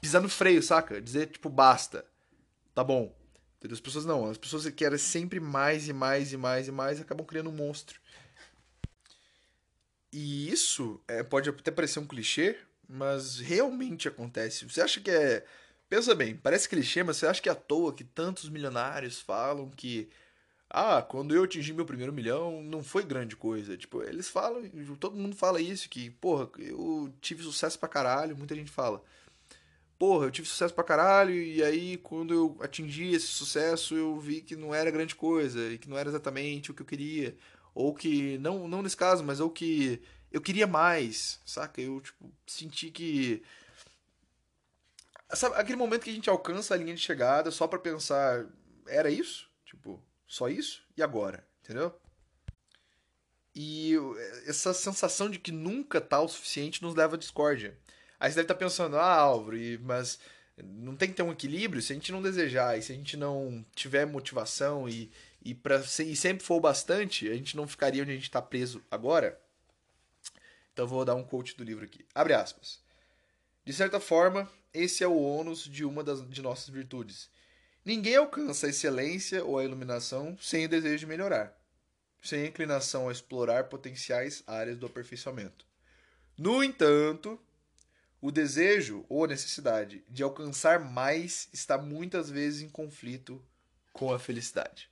[0.01, 1.01] pisar no freio, saca?
[1.01, 2.05] Dizer, tipo, basta.
[2.75, 3.15] Tá bom.
[3.71, 4.29] As pessoas não.
[4.29, 7.55] As pessoas que querem sempre mais e mais e mais e mais acabam criando um
[7.55, 8.01] monstro.
[10.13, 12.57] E isso é, pode até parecer um clichê,
[12.89, 14.69] mas realmente acontece.
[14.69, 15.45] Você acha que é.
[15.89, 19.71] Pensa bem, parece clichê, mas você acha que é à toa que tantos milionários falam
[19.71, 20.09] que.
[20.69, 23.77] Ah, quando eu atingi meu primeiro milhão, não foi grande coisa.
[23.77, 24.63] Tipo, eles falam,
[25.01, 29.03] todo mundo fala isso, que, porra, eu tive sucesso pra caralho, muita gente fala.
[29.99, 34.41] Porra, eu tive sucesso pra caralho, e aí quando eu atingi esse sucesso, eu vi
[34.41, 37.37] que não era grande coisa, e que não era exatamente o que eu queria
[37.75, 40.03] ou que não não nesse caso, mas ou que
[40.33, 41.81] eu queria mais, saca?
[41.81, 43.43] Eu tipo senti que
[45.37, 48.47] sabe aquele momento que a gente alcança a linha de chegada só para pensar,
[48.87, 49.49] era isso?
[49.65, 50.83] Tipo, só isso?
[50.97, 51.47] E agora?
[51.63, 51.95] Entendeu?
[53.55, 53.95] E
[54.47, 57.77] essa sensação de que nunca tá o suficiente nos leva à discórdia.
[58.19, 60.19] Aí você deve estar tá pensando, ah, Álvaro, mas
[60.63, 63.17] não tem que ter um equilíbrio se a gente não desejar e se a gente
[63.17, 65.11] não tiver motivação e,
[65.43, 68.83] e, pra, e sempre for bastante, a gente não ficaria onde a gente está preso
[68.91, 69.41] agora.
[70.73, 72.05] Então vou dar um quote do livro aqui.
[72.15, 72.81] Abre aspas.
[73.65, 77.31] De certa forma, esse é o ônus de uma das, de nossas virtudes.
[77.85, 81.59] Ninguém alcança a excelência ou a iluminação sem o desejo de melhorar,
[82.23, 85.65] sem a inclinação a explorar potenciais áreas do aperfeiçoamento.
[86.37, 87.41] No entanto,
[88.21, 93.43] o desejo ou a necessidade de alcançar mais está muitas vezes em conflito
[93.93, 94.90] com a felicidade.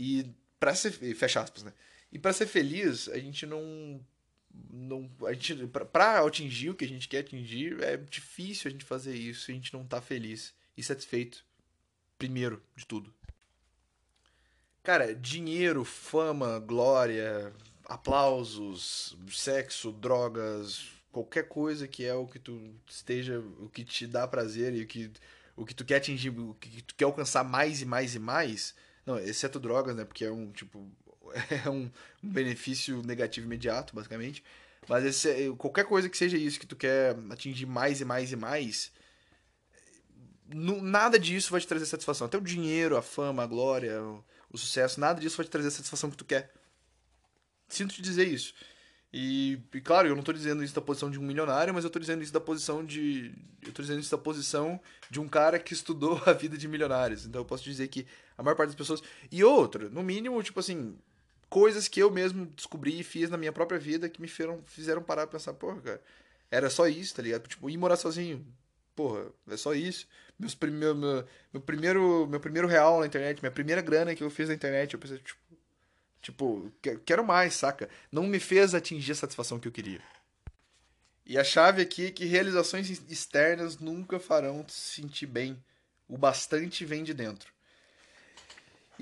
[0.00, 1.74] E para ser fecha aspas, né?
[2.10, 4.00] E para ser feliz, a gente não
[4.72, 8.84] não a gente para atingir o que a gente quer atingir, é difícil a gente
[8.84, 11.44] fazer isso se a gente não tá feliz e satisfeito
[12.18, 13.12] primeiro de tudo.
[14.82, 17.52] Cara, dinheiro, fama, glória,
[17.84, 24.26] aplausos, sexo, drogas, qualquer coisa que é o que tu esteja, o que te dá
[24.26, 25.12] prazer e o que
[25.56, 28.74] o que tu quer atingir, o que tu quer alcançar mais e mais e mais,
[29.10, 30.04] não, exceto drogas, né?
[30.04, 30.90] Porque é um, tipo,
[31.64, 31.90] é um,
[32.22, 34.42] um benefício negativo imediato, basicamente.
[34.88, 38.32] Mas esse, é, qualquer coisa que seja isso, que tu quer atingir mais e mais
[38.32, 38.92] e mais,
[40.48, 42.26] nada disso vai te trazer satisfação.
[42.26, 45.68] Até o dinheiro, a fama, a glória, o, o sucesso, nada disso vai te trazer
[45.68, 46.52] a satisfação que tu quer.
[47.68, 48.54] Sinto te dizer isso.
[49.12, 51.88] E, e, claro, eu não estou dizendo isso da posição de um milionário, mas eu
[51.88, 53.34] estou dizendo isso da posição de.
[53.62, 57.26] Eu tô dizendo isso da posição de um cara que estudou a vida de milionários.
[57.26, 58.06] Então eu posso dizer que
[58.40, 59.02] a maior parte das pessoas.
[59.30, 60.96] E outro, no mínimo, tipo assim,
[61.48, 65.02] coisas que eu mesmo descobri e fiz na minha própria vida que me fizeram, fizeram
[65.02, 66.02] parar pra pensar, porra, cara,
[66.50, 67.46] era só isso, tá ligado?
[67.46, 68.46] Tipo, ir morar sozinho.
[68.96, 70.08] Porra, é só isso.
[70.38, 70.72] Meus prim...
[70.72, 74.48] meu, meu, meu, primeiro, meu primeiro real na internet, minha primeira grana que eu fiz
[74.48, 75.38] na internet, eu pensei, tipo,
[76.20, 76.70] Tipo,
[77.06, 77.88] quero mais, saca?
[78.12, 80.02] Não me fez atingir a satisfação que eu queria.
[81.24, 85.62] E a chave aqui é que realizações externas nunca farão te sentir bem.
[86.06, 87.52] O bastante vem de dentro.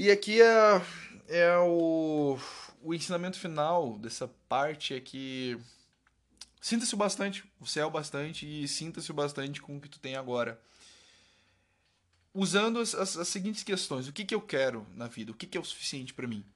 [0.01, 0.81] E aqui é,
[1.27, 2.39] é o,
[2.85, 5.59] o ensinamento final dessa parte é que
[6.61, 9.99] sinta-se o bastante, você é o bastante e sinta-se o bastante com o que tu
[9.99, 10.63] tem agora.
[12.33, 15.33] Usando as, as, as seguintes questões: o que, que eu quero na vida?
[15.33, 16.47] O que, que é o suficiente para mim?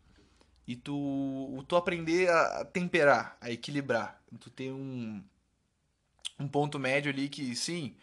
[0.65, 4.23] E tu, tu aprender a temperar, a equilibrar.
[4.39, 5.21] Tu ter um,
[6.39, 7.97] um ponto médio ali que, sim,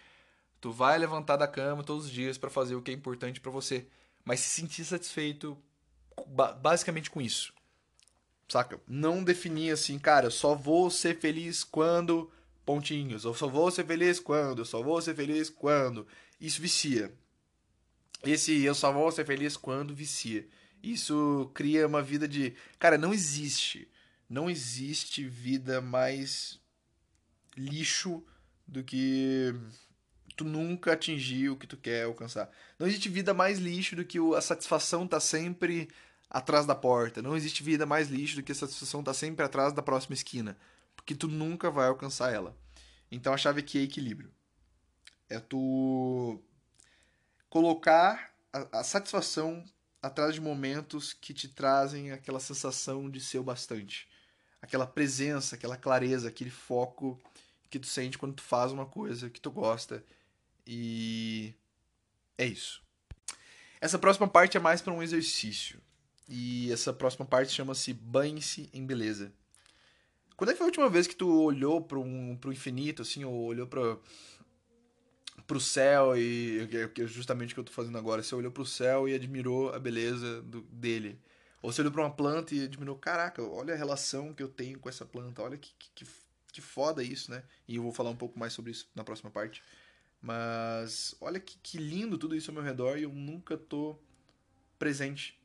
[0.59, 3.49] tu vai levantar da cama todos os dias para fazer o que é importante para
[3.49, 3.87] você,
[4.29, 5.57] mas se sentir satisfeito
[6.61, 7.51] basicamente com isso.
[8.47, 8.79] Saca?
[8.87, 12.31] Não definir assim, cara, eu só vou ser feliz quando
[12.63, 16.05] pontinhos, eu só vou ser feliz quando, eu só vou ser feliz quando.
[16.39, 17.11] Isso vicia.
[18.23, 20.47] Esse eu só vou ser feliz quando vicia.
[20.83, 23.89] Isso cria uma vida de, cara, não existe,
[24.29, 26.59] não existe vida mais
[27.57, 28.23] lixo
[28.67, 29.55] do que
[30.39, 32.49] tu nunca atingir o que tu quer alcançar.
[32.79, 35.89] Não existe vida mais lixo do que a satisfação tá sempre
[36.29, 37.21] atrás da porta.
[37.21, 40.57] Não existe vida mais lixo do que a satisfação tá sempre atrás da próxima esquina,
[40.95, 42.55] porque tu nunca vai alcançar ela.
[43.11, 44.31] Então a chave aqui é equilíbrio.
[45.27, 46.41] É tu
[47.49, 49.61] colocar a, a satisfação
[50.01, 54.07] atrás de momentos que te trazem aquela sensação de ser o bastante.
[54.61, 57.19] Aquela presença, aquela clareza, aquele foco
[57.69, 60.01] que tu sente quando tu faz uma coisa que tu gosta.
[60.65, 61.53] E
[62.37, 62.81] é isso.
[63.81, 65.81] Essa próxima parte é mais para um exercício.
[66.27, 69.33] E essa próxima parte chama-se Banhe-se em Beleza.
[70.35, 73.25] Quando é que foi a última vez que tu olhou para um, pro infinito, assim,
[73.25, 73.97] ou olhou para
[75.47, 78.63] pro céu e que é justamente o que eu tô fazendo agora, você olhou pro
[78.65, 81.19] céu e admirou a beleza do, dele.
[81.61, 84.79] Ou você olhou para uma planta e admirou, caraca, olha a relação que eu tenho
[84.79, 86.05] com essa planta, olha que, que,
[86.53, 87.43] que foda isso, né?
[87.67, 89.63] E eu vou falar um pouco mais sobre isso na próxima parte.
[90.21, 93.97] Mas olha que, que lindo tudo isso ao meu redor e eu nunca tô
[94.77, 95.39] presente.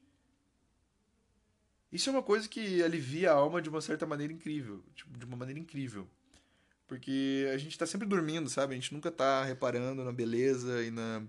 [1.92, 4.82] Isso é uma coisa que alivia a alma de uma certa maneira incrível.
[4.96, 6.08] Tipo, de uma maneira incrível.
[6.88, 8.72] Porque a gente tá sempre dormindo, sabe?
[8.72, 11.22] A gente nunca tá reparando na beleza e na.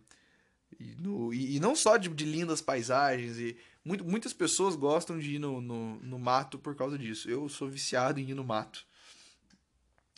[0.80, 3.38] E, no, e, e não só de, de, lindas paisagens.
[3.38, 7.30] e muito, Muitas pessoas gostam de ir no, no, no mato por causa disso.
[7.30, 8.86] Eu sou viciado em ir no mato.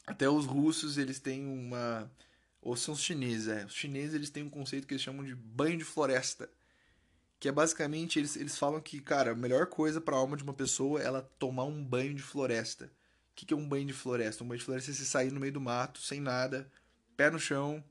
[0.08, 2.10] Até os russos, eles têm uma.
[2.68, 3.64] Ou são os chineses, é.
[3.64, 6.50] Os chineses, eles têm um conceito que eles chamam de banho de floresta.
[7.40, 10.44] Que é basicamente, eles, eles falam que, cara, a melhor coisa para a alma de
[10.44, 12.88] uma pessoa é ela tomar um banho de floresta.
[13.32, 14.44] O que, que é um banho de floresta?
[14.44, 16.70] Um banho de floresta é você sair no meio do mato, sem nada,
[17.16, 17.82] pé no chão,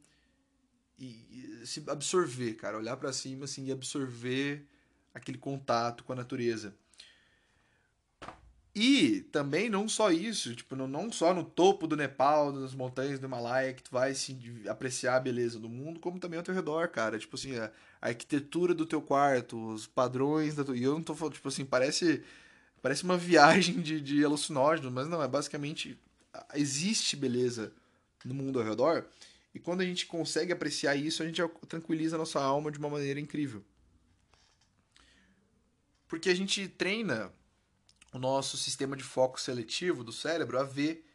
[0.99, 2.77] e, e se absorver, cara.
[2.77, 4.69] Olhar para cima, assim, e absorver
[5.15, 6.77] aquele contato com a natureza.
[8.79, 13.25] E também não só isso, tipo, não, só no topo do Nepal, das montanhas do
[13.25, 16.89] Himalaia, que tu vai assim, apreciar a beleza do mundo, como também ao teu redor,
[16.89, 17.19] cara.
[17.19, 20.77] Tipo assim, a, a arquitetura do teu quarto, os padrões da tua...
[20.77, 22.23] E eu não tô falando, tipo assim, parece,
[22.83, 25.99] parece uma viagem de, de alucinógeno, mas não, é basicamente.
[26.53, 27.73] Existe beleza
[28.27, 29.07] no mundo ao redor.
[29.55, 32.91] E quando a gente consegue apreciar isso, a gente tranquiliza a nossa alma de uma
[32.91, 33.65] maneira incrível.
[36.07, 37.33] Porque a gente treina
[38.17, 41.07] o nosso sistema de foco seletivo do cérebro a ver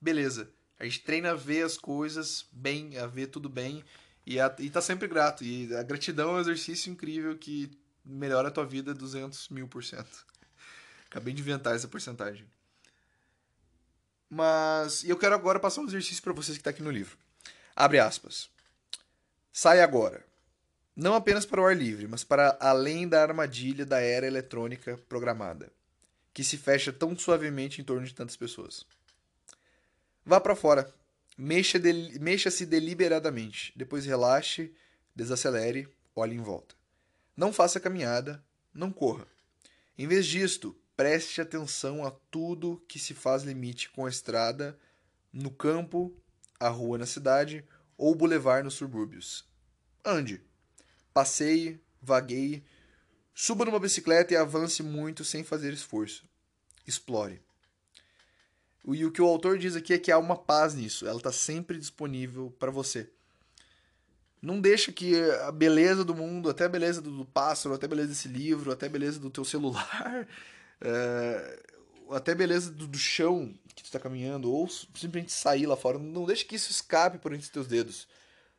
[0.00, 0.50] beleza.
[0.78, 3.84] A gente treina a ver as coisas bem, a ver tudo bem
[4.26, 5.44] e, a, e tá sempre grato.
[5.44, 7.70] E a gratidão é um exercício incrível que
[8.04, 10.26] melhora a tua vida 200 mil por cento.
[11.06, 12.44] Acabei de inventar essa porcentagem.
[14.28, 17.16] Mas eu quero agora passar um exercício para vocês que está aqui no livro.
[17.76, 18.48] Abre aspas.
[19.52, 20.24] Sai agora.
[20.96, 25.70] Não apenas para o ar livre, mas para além da armadilha da era eletrônica programada
[26.40, 28.86] que se fecha tão suavemente em torno de tantas pessoas.
[30.24, 30.90] Vá para fora.
[31.36, 33.74] Mexa-se de, mexa deliberadamente.
[33.76, 34.74] Depois relaxe,
[35.14, 36.74] desacelere, olhe em volta.
[37.36, 39.26] Não faça caminhada, não corra.
[39.98, 44.78] Em vez disto, preste atenção a tudo que se faz limite com a estrada,
[45.30, 46.10] no campo,
[46.58, 47.62] a rua na cidade
[47.98, 49.44] ou o bulevar nos subúrbios.
[50.02, 50.40] Ande.
[51.12, 52.64] Passeie, vagueie,
[53.42, 56.29] Suba numa bicicleta e avance muito sem fazer esforço.
[56.90, 57.40] Explore.
[58.86, 61.06] E o que o autor diz aqui é que há uma paz nisso.
[61.06, 63.08] Ela está sempre disponível para você.
[64.42, 68.08] Não deixa que a beleza do mundo, até a beleza do pássaro, até a beleza
[68.08, 70.26] desse livro, até a beleza do teu celular,
[70.80, 71.62] é,
[72.10, 75.98] até a beleza do, do chão que tu está caminhando, ou simplesmente sair lá fora,
[75.98, 78.08] não deixa que isso escape por entre os teus dedos.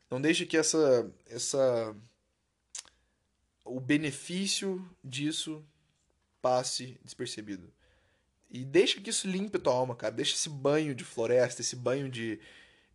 [0.09, 1.95] Não deixa que essa, essa
[3.65, 5.63] o benefício disso
[6.41, 7.71] passe despercebido.
[8.52, 10.14] E deixa que isso limpe tua alma, cara.
[10.14, 12.39] Deixa esse banho de floresta, esse banho de,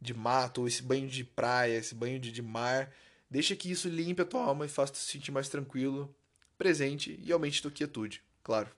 [0.00, 2.92] de mato, esse banho de praia, esse banho de, de mar.
[3.30, 6.14] Deixa que isso limpe a tua alma e faça te sentir mais tranquilo,
[6.58, 8.70] presente e aumente tua quietude, claro.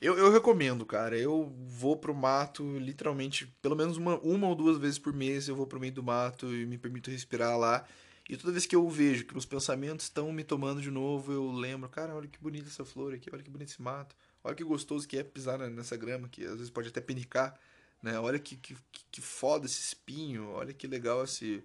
[0.00, 1.16] Eu, eu recomendo, cara.
[1.18, 5.56] Eu vou pro mato literalmente, pelo menos uma, uma ou duas vezes por mês eu
[5.56, 7.84] vou pro meio do mato e me permito respirar lá.
[8.28, 11.50] E toda vez que eu vejo que meus pensamentos estão me tomando de novo, eu
[11.50, 14.14] lembro, cara, olha que bonita essa flor aqui, olha que bonito esse mato.
[14.44, 17.58] Olha que gostoso que é pisar nessa grama, que às vezes pode até penicar,
[18.02, 18.18] né?
[18.20, 18.76] Olha que, que,
[19.10, 21.64] que foda esse espinho, olha que legal esse.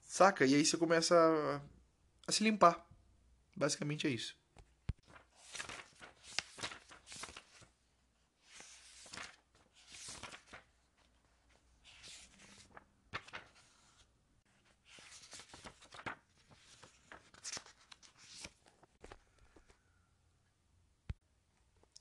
[0.00, 0.46] Saca?
[0.46, 1.60] E aí você começa a,
[2.26, 2.82] a se limpar.
[3.54, 4.37] Basicamente é isso.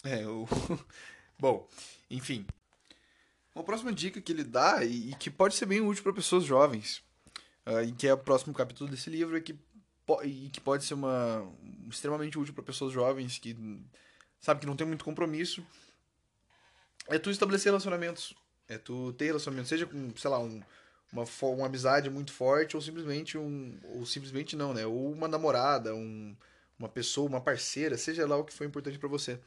[0.07, 0.23] É.
[1.37, 1.67] Bom,
[2.09, 2.45] enfim.
[3.53, 7.03] Uma próxima dica que ele dá, e, que pode ser bem útil para pessoas jovens,
[7.65, 9.57] uh, e que é o próximo capítulo desse livro, é que,
[10.23, 11.51] e que pode ser uma
[11.89, 13.57] extremamente útil para pessoas jovens que
[14.39, 15.65] sabe que não tem muito compromisso,
[17.07, 18.33] é tu estabelecer relacionamentos.
[18.69, 20.61] É tu ter relacionamentos, seja com, sei lá, um,
[21.11, 23.79] uma, uma amizade muito forte, ou simplesmente um.
[23.95, 24.85] Ou simplesmente não, né?
[24.85, 26.35] Ou uma namorada, um,
[26.77, 29.39] uma pessoa, uma parceira, seja lá o que for importante para você.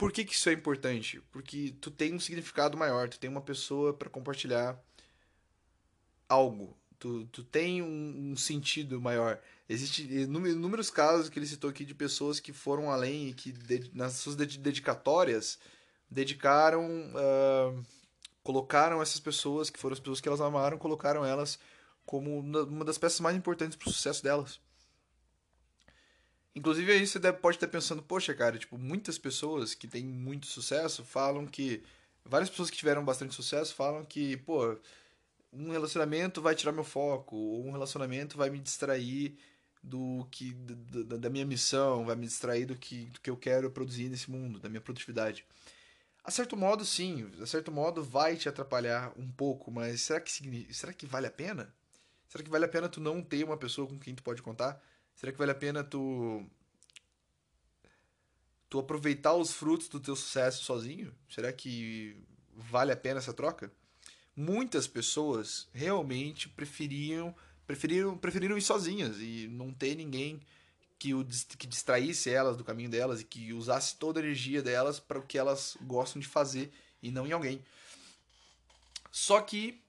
[0.00, 1.20] Por que, que isso é importante?
[1.30, 4.82] Porque tu tem um significado maior, tu tem uma pessoa para compartilhar
[6.26, 6.74] algo.
[6.98, 9.38] Tu, tu tem um, um sentido maior.
[9.68, 13.90] Existem inúmeros casos que ele citou aqui de pessoas que foram além e que, de,
[13.94, 15.58] nas suas dedicatórias,
[16.10, 16.86] dedicaram.
[17.10, 17.84] Uh,
[18.42, 21.58] colocaram essas pessoas, que foram as pessoas que elas amaram, colocaram elas
[22.06, 24.60] como uma das peças mais importantes para o sucesso delas.
[26.54, 30.46] Inclusive aí você deve, pode estar pensando, poxa, cara, tipo, muitas pessoas que têm muito
[30.46, 31.82] sucesso falam que.
[32.24, 34.76] Várias pessoas que tiveram bastante sucesso falam que, pô,
[35.52, 39.36] um relacionamento vai tirar meu foco, ou um relacionamento vai me distrair
[39.82, 43.70] do que da, da minha missão, vai me distrair do que, do que eu quero
[43.70, 45.44] produzir nesse mundo, da minha produtividade.
[46.22, 50.68] A certo modo, sim, a certo modo vai te atrapalhar um pouco, mas será que,
[50.72, 51.74] será que vale a pena?
[52.28, 54.80] Será que vale a pena tu não ter uma pessoa com quem tu pode contar?
[55.20, 56.42] Será que vale a pena tu
[58.70, 61.14] tu aproveitar os frutos do teu sucesso sozinho?
[61.28, 62.16] Será que
[62.54, 63.70] vale a pena essa troca?
[64.34, 67.34] Muitas pessoas realmente preferiam
[67.66, 70.40] preferiram preferiram ir sozinhas e não ter ninguém
[70.98, 74.98] que, o, que distraísse elas do caminho delas e que usasse toda a energia delas
[74.98, 77.62] para o que elas gostam de fazer e não em alguém.
[79.12, 79.82] Só que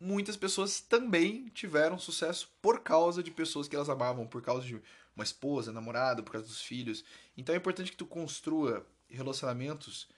[0.00, 4.80] muitas pessoas também tiveram sucesso por causa de pessoas que elas amavam, por causa de
[5.14, 7.04] uma esposa, namorada, por causa dos filhos.
[7.36, 10.08] Então é importante que tu construa relacionamentos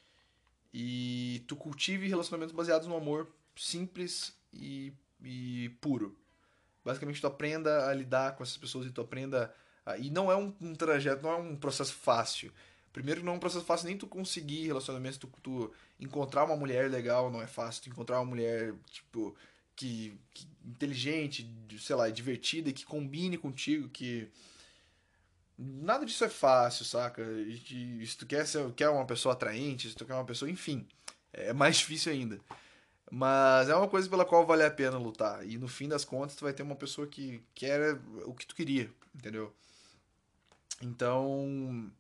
[0.72, 6.16] e tu cultive relacionamentos baseados no amor simples e, e puro.
[6.84, 9.54] Basicamente tu aprenda a lidar com essas pessoas e tu aprenda
[9.86, 9.96] a...
[9.98, 12.52] e não é um, um trajeto, não é um processo fácil.
[12.92, 16.90] Primeiro, não é um processo fácil nem tu conseguir relacionamentos, tu, tu encontrar uma mulher
[16.90, 19.36] legal não é fácil, tu encontrar uma mulher, tipo,
[19.78, 21.48] que, que inteligente,
[21.78, 24.28] sei lá, divertida e que combine contigo, que
[25.56, 27.22] nada disso é fácil, saca?
[27.22, 30.84] E, se tu quer ser, quer uma pessoa atraente, se tu quer uma pessoa, enfim,
[31.32, 32.40] é mais difícil ainda.
[33.10, 35.46] Mas é uma coisa pela qual vale a pena lutar.
[35.46, 38.54] E no fim das contas, tu vai ter uma pessoa que quer o que tu
[38.54, 39.54] queria, entendeu?
[40.82, 41.90] Então.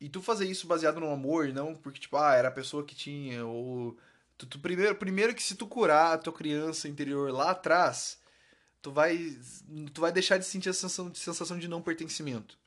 [0.00, 2.94] E tu fazer isso baseado no amor, não porque, tipo, ah, era a pessoa que
[2.94, 3.96] tinha, ou
[4.38, 8.18] Tu, tu, primeiro, primeiro que se tu curar a tua criança interior lá atrás,
[8.82, 9.36] tu vai,
[9.92, 12.58] tu vai deixar de sentir a sensação, sensação de não pertencimento.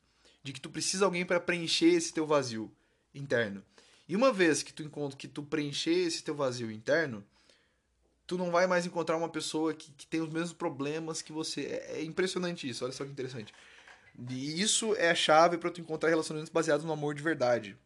[0.42, 2.72] De que tu precisa de alguém para preencher esse teu vazio
[3.14, 3.62] interno.
[4.08, 7.24] E uma vez que tu encontra que tu preencher esse teu vazio interno,
[8.26, 11.62] tu não vai mais encontrar uma pessoa que, que tem os mesmos problemas que você.
[11.62, 13.54] É, é impressionante isso, olha só que interessante.
[14.28, 17.76] E isso é a chave para tu encontrar relacionamentos baseados no amor de verdade.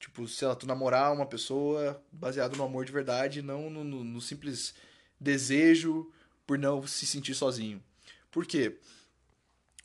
[0.00, 4.02] Tipo, sei lá, tu namorar uma pessoa baseado no amor de verdade, não no, no,
[4.02, 4.74] no simples
[5.20, 6.10] desejo
[6.46, 7.82] por não se sentir sozinho.
[8.30, 8.78] Por quê?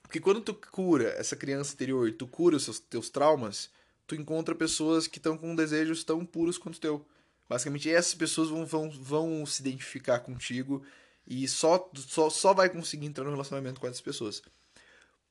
[0.01, 3.70] Porque quando tu cura essa criança interior, tu cura os seus, teus traumas,
[4.07, 7.05] tu encontra pessoas que estão com desejos tão puros quanto o teu.
[7.49, 10.82] Basicamente, essas pessoas vão, vão, vão se identificar contigo
[11.28, 14.41] e só, só, só vai conseguir entrar no relacionamento com essas pessoas.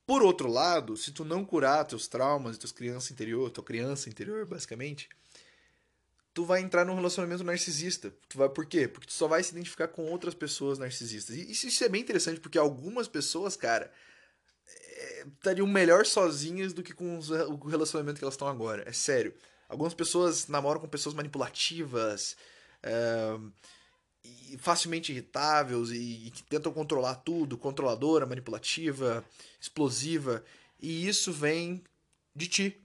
[0.05, 4.45] Por outro lado, se tu não curar teus traumas, teus crianças interior, tua criança interior,
[4.45, 5.09] basicamente,
[6.33, 8.13] tu vai entrar num relacionamento narcisista.
[8.29, 8.87] Tu vai, por quê?
[8.87, 11.35] Porque tu só vai se identificar com outras pessoas narcisistas.
[11.35, 13.91] E isso, isso é bem interessante, porque algumas pessoas, cara,
[14.67, 18.83] é, estariam melhor sozinhas do que com o relacionamento que elas estão agora.
[18.87, 19.33] É sério.
[19.67, 22.35] Algumas pessoas namoram com pessoas manipulativas,
[24.57, 29.23] facilmente irritáveis e, e que tentam controlar tudo, controladora, manipulativa,
[29.59, 30.43] explosiva.
[30.79, 31.83] E isso vem
[32.35, 32.81] de ti.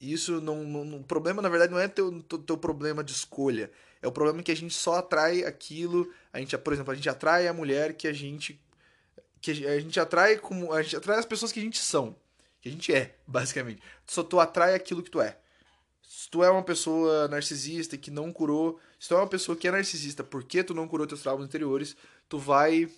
[0.00, 3.70] Isso não, não, O problema, na verdade, não é teu, teu, teu problema de escolha.
[4.00, 6.10] É o problema que a gente só atrai aquilo.
[6.32, 8.58] A gente, por exemplo, a gente atrai a mulher que a gente.
[9.40, 10.72] Que a gente atrai como.
[10.72, 12.16] A gente atrai as pessoas que a gente são.
[12.62, 13.82] Que a gente é, basicamente.
[14.06, 15.36] Só tu atrai aquilo que tu é.
[16.12, 18.80] Se tu é uma pessoa narcisista que não curou.
[18.98, 21.96] Se tu é uma pessoa que é narcisista porque tu não curou teus traumas anteriores,
[22.28, 22.90] tu vai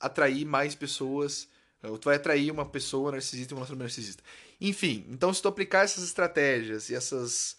[0.00, 1.46] atrair mais pessoas.
[1.80, 4.24] ou Tu vai atrair uma pessoa narcisista e um relacionamento narcisista.
[4.60, 7.56] Enfim, então se tu aplicar essas estratégias e essas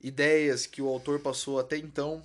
[0.00, 2.20] ideias que o autor passou até então,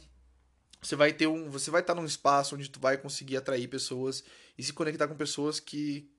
[0.82, 4.24] você vai ter um, você vai estar num espaço onde tu vai conseguir atrair pessoas
[4.58, 6.10] e se conectar com pessoas que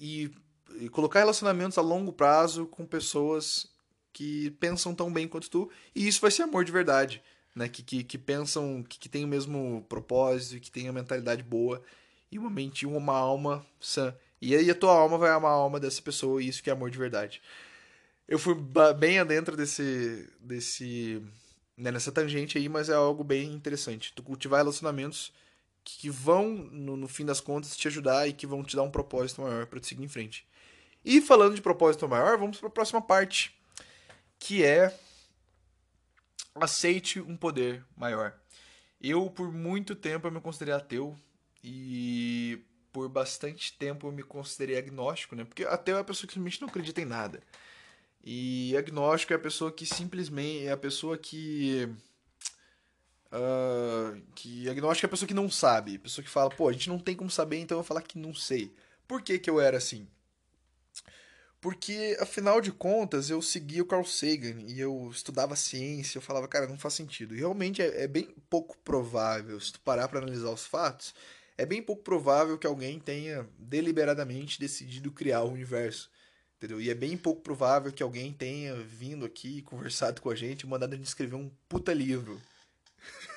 [0.00, 0.30] e,
[0.76, 3.66] e colocar relacionamentos a longo prazo com pessoas
[4.12, 7.22] que pensam tão bem quanto tu e isso vai ser amor de verdade,
[7.54, 7.68] né?
[7.68, 11.82] Que, que, que pensam que, que tem o mesmo propósito, que tem a mentalidade boa
[12.30, 14.14] e uma mente, uma alma sã.
[14.40, 16.72] E aí a tua alma vai amar a alma dessa pessoa e isso que é
[16.72, 17.42] amor de verdade.
[18.28, 18.54] Eu fui
[18.98, 20.28] bem adentro desse.
[20.40, 21.22] desse
[21.76, 24.12] né, nessa tangente aí, mas é algo bem interessante.
[24.12, 25.32] Tu cultivar relacionamentos
[25.84, 28.90] que vão, no, no fim das contas, te ajudar e que vão te dar um
[28.90, 30.44] propósito maior para te seguir em frente.
[31.10, 33.58] E falando de propósito maior, vamos para a próxima parte,
[34.38, 34.94] que é
[36.54, 38.38] aceite um poder maior.
[39.00, 41.16] Eu, por muito tempo, eu me considerei ateu
[41.64, 45.46] e por bastante tempo eu me considerei agnóstico, né?
[45.46, 47.42] Porque ateu é a pessoa que simplesmente não acredita em nada.
[48.22, 51.88] E agnóstico é a pessoa que simplesmente é a pessoa que
[53.32, 56.72] ah, que agnóstico é a pessoa que não sabe, a pessoa que fala, pô, a
[56.72, 58.70] gente não tem como saber, então eu vou falar que não sei.
[59.06, 60.06] Por que que eu era assim?
[61.60, 66.46] Porque, afinal de contas, eu seguia o Carl Sagan e eu estudava ciência, eu falava,
[66.46, 67.34] cara, não faz sentido.
[67.34, 71.14] E realmente é, é bem pouco provável, se tu parar para analisar os fatos,
[71.56, 76.08] é bem pouco provável que alguém tenha deliberadamente decidido criar o universo.
[76.56, 76.80] Entendeu?
[76.80, 80.92] E é bem pouco provável que alguém tenha vindo aqui, conversado com a gente, mandado
[80.92, 82.40] a gente escrever um puta livro.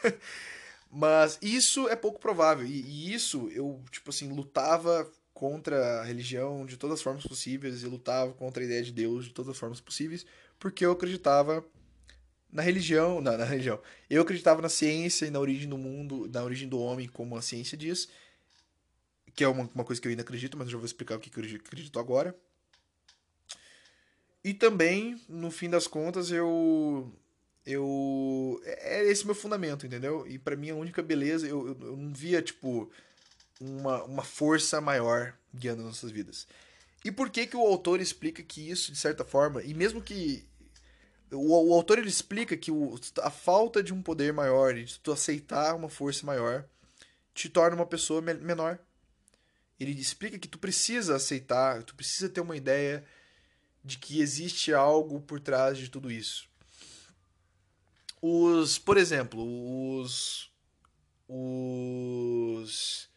[0.90, 2.66] Mas isso é pouco provável.
[2.66, 5.10] E, e isso eu, tipo assim, lutava
[5.42, 9.26] contra a religião de todas as formas possíveis e lutava contra a ideia de Deus
[9.26, 10.24] de todas as formas possíveis,
[10.60, 11.66] porque eu acreditava
[12.52, 13.82] na religião, na, na religião.
[14.08, 17.42] Eu acreditava na ciência e na origem do mundo, na origem do homem, como a
[17.42, 18.08] ciência diz,
[19.34, 21.20] que é uma, uma coisa que eu ainda acredito, mas eu já vou explicar o
[21.20, 22.36] que eu acredito agora.
[24.44, 27.12] E também, no fim das contas, eu.
[27.66, 28.62] Eu.
[28.64, 30.24] É esse meu fundamento, entendeu?
[30.28, 32.92] E pra mim a única beleza, eu, eu, eu não via, tipo,
[33.62, 36.48] uma, uma força maior guiando nossas vidas.
[37.06, 40.46] E por que que o autor explica que isso, de certa forma, e mesmo que.
[41.32, 45.12] O, o autor ele explica que o, a falta de um poder maior, de tu
[45.12, 46.66] aceitar uma força maior,
[47.34, 48.78] te torna uma pessoa me- menor.
[49.80, 53.04] Ele explica que tu precisa aceitar, tu precisa ter uma ideia
[53.84, 56.50] de que existe algo por trás de tudo isso.
[58.22, 59.42] Os, por exemplo,
[59.98, 60.52] os
[61.34, 63.10] os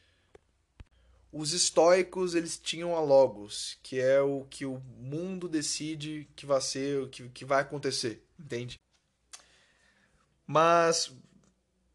[1.34, 6.60] os estoicos, eles tinham a logos, que é o que o mundo decide que vai
[6.60, 8.78] ser, o que, que vai acontecer, entende?
[10.46, 11.12] Mas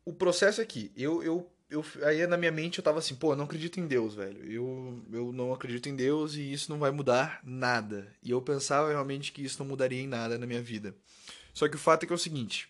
[0.03, 3.37] o processo aqui, eu, eu, eu aí na minha mente eu tava assim, pô, eu
[3.37, 4.43] não acredito em Deus, velho.
[4.51, 8.13] Eu, eu não acredito em Deus e isso não vai mudar nada.
[8.21, 10.93] E eu pensava realmente que isso não mudaria em nada na minha vida.
[11.53, 12.67] Só que o fato é que é o seguinte,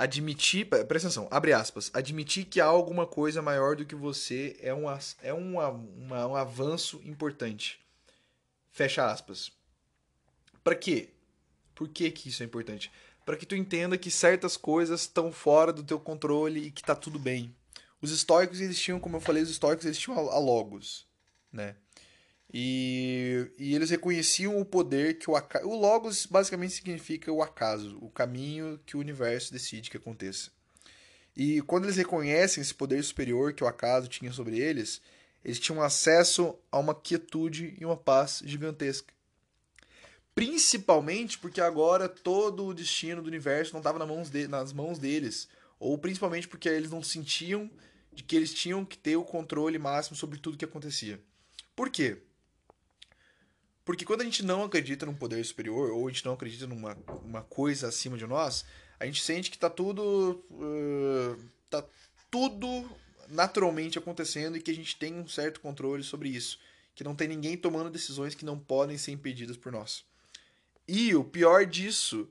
[0.00, 4.56] admitir, pre- presta atenção, abre aspas, admitir que há alguma coisa maior do que você
[4.60, 4.84] é um,
[5.20, 7.80] é um, uma- um avanço importante.
[8.70, 9.50] Fecha aspas.
[10.62, 11.08] Pra quê?
[11.74, 12.92] Por que que isso é importante?
[13.26, 16.94] Pra que tu entenda que certas coisas estão fora do teu controle e que tá
[16.94, 17.52] tudo bem.
[18.00, 21.06] Os estoicos, eles tinham, como eu falei, os estoicos, eles tinham a logos,
[21.52, 21.74] né?
[22.52, 25.68] E, e eles reconheciam o poder que o acaso.
[25.68, 30.50] O Logos basicamente significa o acaso, o caminho que o universo decide que aconteça.
[31.36, 35.00] E quando eles reconhecem esse poder superior que o acaso tinha sobre eles,
[35.44, 39.12] eles tinham acesso a uma quietude e uma paz gigantesca.
[40.34, 44.98] Principalmente porque agora todo o destino do universo não estava nas mãos, de, nas mãos
[44.98, 45.48] deles.
[45.78, 47.70] Ou principalmente porque eles não sentiam
[48.12, 51.20] de que eles tinham que ter o controle máximo sobre tudo que acontecia.
[51.76, 52.18] Por quê?
[53.88, 56.94] Porque quando a gente não acredita num poder superior, ou a gente não acredita numa
[57.24, 58.62] uma coisa acima de nós,
[59.00, 60.44] a gente sente que tá tudo.
[60.50, 61.82] Uh, tá
[62.30, 62.86] tudo
[63.30, 66.58] naturalmente acontecendo e que a gente tem um certo controle sobre isso.
[66.94, 70.04] que não tem ninguém tomando decisões que não podem ser impedidas por nós.
[70.86, 72.28] E o pior disso,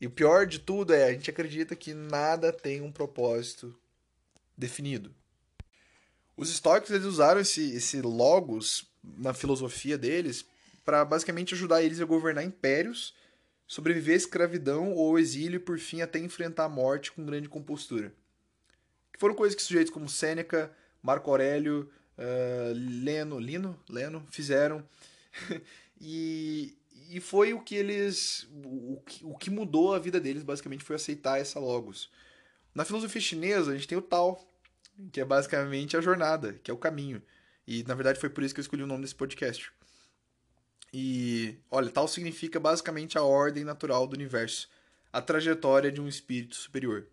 [0.00, 3.76] e o pior de tudo é a gente acredita que nada tem um propósito
[4.56, 5.12] definido.
[6.36, 10.46] Os estoicos eles usaram esse, esse logos na filosofia deles
[10.84, 13.14] para basicamente ajudar eles a governar impérios,
[13.66, 18.12] sobreviver à escravidão ou exílio e por fim até enfrentar a morte com grande compostura.
[19.12, 20.72] Que foram coisas que sujeitos como Sêneca,
[21.02, 24.86] Marco Aurélio, uh, Leno, Lino, Leno fizeram.
[26.00, 26.76] e,
[27.10, 28.48] e foi o que eles.
[28.64, 32.10] O o que mudou a vida deles, basicamente, foi aceitar essa logos.
[32.74, 34.42] Na filosofia chinesa, a gente tem o Tao,
[35.12, 37.22] que é basicamente a jornada, que é o caminho.
[37.66, 39.72] E na verdade foi por isso que eu escolhi o nome desse podcast.
[40.92, 44.68] E olha, Tao significa basicamente a ordem natural do universo,
[45.12, 47.06] a trajetória de um espírito superior.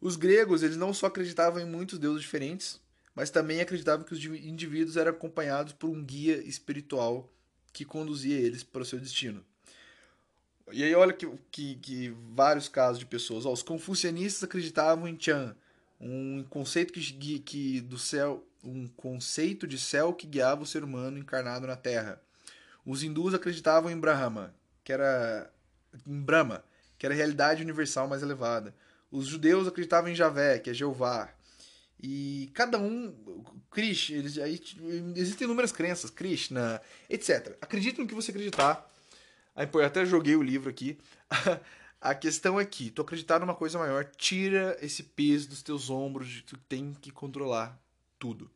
[0.00, 2.80] Os gregos, eles não só acreditavam em muitos deuses diferentes,
[3.14, 7.30] mas também acreditavam que os indivíduos eram acompanhados por um guia espiritual
[7.72, 9.44] que conduzia eles para o seu destino.
[10.72, 13.44] E aí olha que, que, que vários casos de pessoas.
[13.44, 15.56] Ó, os confucianistas acreditavam em Chan,
[16.00, 21.18] um conceito que, que do céu, um conceito de céu que guiava o ser humano
[21.18, 22.20] encarnado na Terra.
[22.90, 25.48] Os hindus acreditavam em Brahma, que era
[26.04, 26.64] em Brahma,
[26.98, 28.74] que era a realidade universal mais elevada.
[29.12, 31.32] Os judeus acreditavam em Javé, que é Jeová.
[32.02, 33.14] E cada um,
[33.70, 34.60] Krishna, eles, aí,
[35.14, 37.56] existem inúmeras crenças, Krishna, etc.
[37.62, 38.84] Acredite no que você acreditar.
[39.54, 40.98] Eu até joguei o livro aqui.
[42.00, 46.28] A questão é que tu acreditar numa coisa maior tira esse peso dos teus ombros
[46.28, 47.80] de tu tem que controlar
[48.18, 48.50] tudo.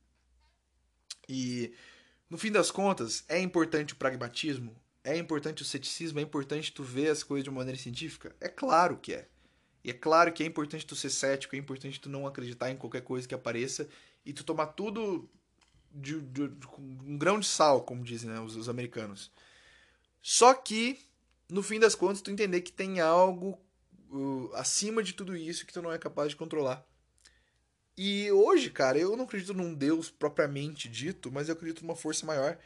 [1.28, 1.72] E
[2.34, 4.74] no fim das contas, é importante o pragmatismo?
[5.04, 6.18] É importante o ceticismo?
[6.18, 8.34] É importante tu ver as coisas de uma maneira científica?
[8.40, 9.28] É claro que é.
[9.84, 12.76] E é claro que é importante tu ser cético, é importante tu não acreditar em
[12.76, 13.88] qualquer coisa que apareça
[14.26, 15.30] e tu tomar tudo
[15.92, 19.30] de, de, de um grão de sal, como dizem né, os, os americanos.
[20.20, 20.98] Só que,
[21.48, 23.60] no fim das contas, tu entender que tem algo
[24.10, 26.84] uh, acima de tudo isso que tu não é capaz de controlar.
[27.96, 32.26] E hoje, cara, eu não acredito num Deus propriamente dito, mas eu acredito numa força
[32.26, 32.58] maior.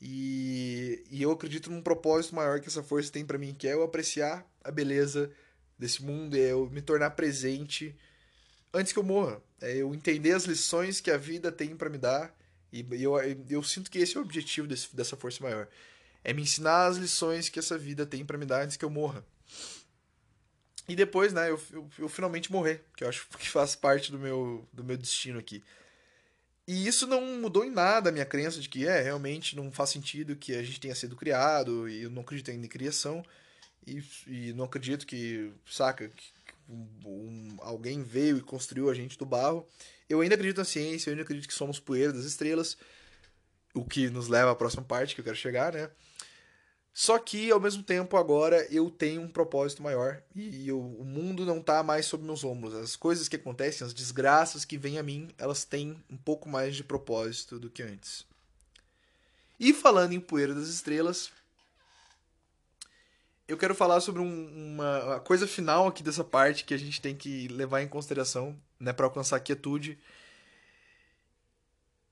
[0.00, 3.74] E, e eu acredito num propósito maior que essa força tem para mim, que é
[3.74, 5.30] eu apreciar a beleza
[5.78, 7.96] desse mundo, é eu me tornar presente
[8.74, 9.40] antes que eu morra.
[9.60, 12.34] É eu entender as lições que a vida tem para me dar.
[12.72, 13.14] E eu,
[13.48, 15.68] eu sinto que esse é o objetivo desse, dessa força maior.
[16.24, 18.90] É me ensinar as lições que essa vida tem para me dar antes que eu
[18.90, 19.24] morra.
[20.88, 24.18] E depois, né, eu, eu, eu, finalmente morrer, que eu acho que faz parte do
[24.18, 25.62] meu, do meu destino aqui.
[26.66, 29.90] E isso não mudou em nada a minha crença de que é, realmente não faz
[29.90, 33.24] sentido que a gente tenha sido criado, e eu não acredito ainda em criação.
[33.86, 36.32] E, e não acredito que, saca, que
[36.68, 39.66] um, alguém veio e construiu a gente do barro.
[40.08, 42.76] Eu ainda acredito na ciência, eu ainda acredito que somos poeira das estrelas,
[43.74, 45.90] o que nos leva à próxima parte que eu quero chegar, né?
[46.94, 51.46] Só que, ao mesmo tempo, agora eu tenho um propósito maior e eu, o mundo
[51.46, 52.74] não está mais sob meus ombros.
[52.74, 56.76] As coisas que acontecem, as desgraças que vêm a mim, elas têm um pouco mais
[56.76, 58.26] de propósito do que antes.
[59.58, 61.32] E falando em Poeira das Estrelas,
[63.48, 67.14] eu quero falar sobre um, uma coisa final aqui dessa parte que a gente tem
[67.14, 69.98] que levar em consideração né, para alcançar a quietude,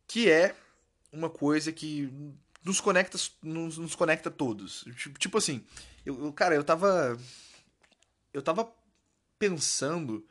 [0.07, 0.55] que é
[1.13, 2.11] uma coisa que
[2.65, 4.85] nos conecta, nos, nos conecta todos.
[4.97, 5.65] Tipo, tipo assim,
[6.05, 7.19] eu, eu, cara, eu tava.
[8.33, 8.71] Eu tava
[9.39, 10.25] pensando.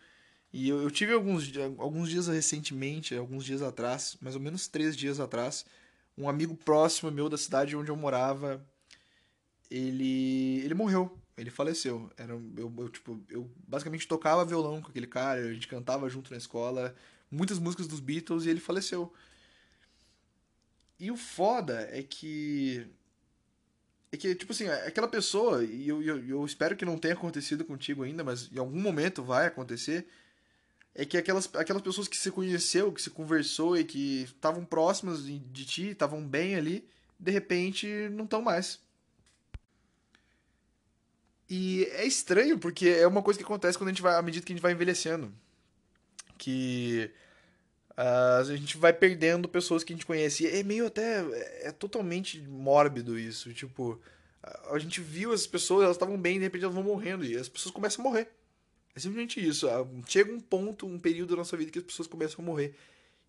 [0.52, 4.98] E eu, eu, tive alguns, alguns dias recentemente, alguns dias atrás, mais ou menos três
[4.98, 5.66] dias atrás,
[6.18, 8.66] um amigo próximo meu da cidade onde eu morava
[9.70, 12.12] ele ele morreu, ele faleceu.
[12.18, 16.32] Era eu, eu, tipo, eu basicamente tocava violão com aquele cara, a gente cantava junto
[16.32, 16.96] na escola,
[17.30, 19.14] muitas músicas dos Beatles e ele faleceu.
[21.00, 22.86] E o foda é que
[24.12, 27.64] é que, tipo assim, aquela pessoa, e eu, eu, eu, espero que não tenha acontecido
[27.64, 30.08] contigo ainda, mas em algum momento vai acontecer,
[30.96, 35.24] é que aquelas, aquelas pessoas que se conheceu, que se conversou e que estavam próximas
[35.26, 36.88] de, de ti, estavam bem ali,
[37.20, 38.80] de repente não estão mais.
[41.48, 44.46] E é estranho, porque é uma coisa que acontece quando a gente vai, à medida
[44.46, 45.32] que a gente vai envelhecendo.
[46.38, 47.12] Que
[48.00, 50.46] uh, a gente vai perdendo pessoas que a gente conhece.
[50.46, 51.20] E é meio até.
[51.62, 53.54] É totalmente mórbido isso.
[53.54, 54.00] Tipo,
[54.72, 57.26] a gente viu as pessoas, elas estavam bem, de repente elas vão morrendo.
[57.26, 58.30] E as pessoas começam a morrer.
[58.96, 59.70] É simplesmente isso.
[59.70, 62.76] Ah, chega um ponto, um período da nossa vida que as pessoas começam a morrer.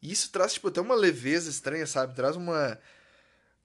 [0.01, 2.15] E isso traz, tipo, até uma leveza estranha, sabe?
[2.15, 2.79] Traz uma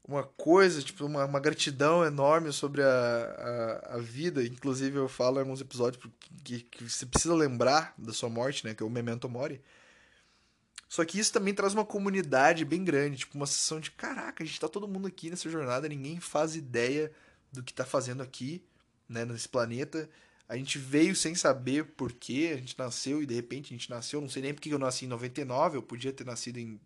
[0.08, 4.46] uma coisa, tipo, uma, uma gratidão enorme sobre a, a, a, vida.
[4.46, 6.04] Inclusive, eu falo em alguns episódios
[6.44, 8.76] que, que você precisa lembrar da sua morte, né?
[8.76, 9.60] Que é o Memento Mori.
[10.96, 14.48] Só que isso também traz uma comunidade bem grande, tipo uma sensação de caraca, a
[14.48, 17.12] gente tá todo mundo aqui nessa jornada, ninguém faz ideia
[17.52, 18.64] do que tá fazendo aqui,
[19.10, 20.10] né, nesse planeta.
[20.48, 23.90] A gente veio sem saber por quê, a gente nasceu e de repente a gente
[23.90, 26.80] nasceu, não sei nem porque eu nasci em 99, eu podia ter nascido em,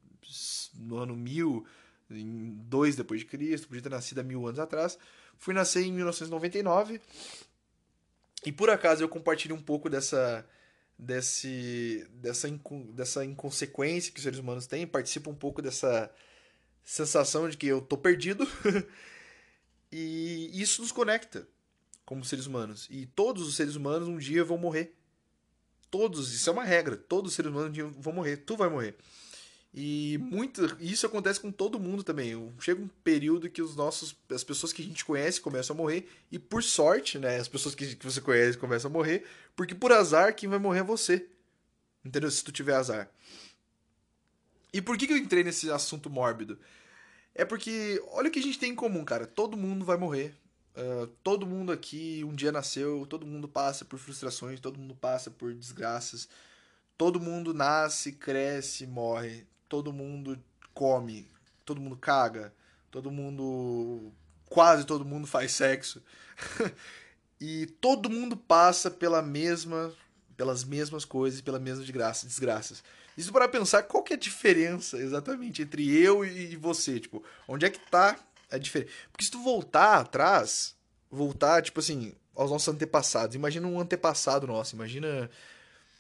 [0.74, 1.64] no ano 1000,
[2.10, 4.98] em 2 depois de Cristo, podia ter nascido há mil anos atrás.
[5.38, 7.00] Fui nascer em 1999
[8.44, 10.44] e por acaso eu compartilho um pouco dessa
[11.00, 12.50] desse dessa
[12.94, 16.14] dessa inconsequência que os seres humanos têm, participo um pouco dessa
[16.84, 18.46] sensação de que eu tô perdido.
[19.90, 21.48] e isso nos conecta
[22.06, 22.88] como seres humanos.
[22.90, 24.96] E todos os seres humanos um dia vão morrer.
[25.90, 26.98] Todos, isso é uma regra.
[26.98, 28.38] Todos os seres humanos um dia vão morrer.
[28.38, 28.96] Tu vai morrer.
[29.74, 32.52] E muito, isso acontece com todo mundo também.
[32.60, 36.10] Chega um período que os nossos, as pessoas que a gente conhece começam a morrer
[36.32, 39.92] e por sorte, né, as pessoas que, que você conhece começam a morrer, porque por
[39.92, 41.28] azar quem vai morrer é você.
[42.04, 42.32] Entendeu?
[42.32, 43.10] Se tu tiver azar.
[44.74, 46.58] E por que, que eu entrei nesse assunto mórbido?
[47.36, 49.26] É porque olha o que a gente tem em comum, cara.
[49.28, 50.34] Todo mundo vai morrer.
[50.76, 55.30] Uh, todo mundo aqui um dia nasceu, todo mundo passa por frustrações, todo mundo passa
[55.30, 56.30] por desgraças,
[56.98, 60.38] todo mundo nasce, cresce, morre, todo mundo
[60.74, 61.26] come,
[61.64, 62.54] todo mundo caga,
[62.92, 64.12] todo mundo.
[64.50, 66.04] quase todo mundo faz sexo.
[67.40, 69.94] e todo mundo passa pela mesma
[70.36, 72.30] pelas mesmas coisas, pelas mesmas desgraças.
[72.30, 72.84] desgraças.
[73.18, 77.66] Isso para pensar qual que é a diferença exatamente entre eu e você, tipo, onde
[77.66, 78.18] é que tá
[78.50, 78.92] é diferente.
[79.12, 80.76] Porque se tu voltar atrás,
[81.12, 85.30] voltar, tipo assim, aos nossos antepassados, imagina um antepassado nosso, imagina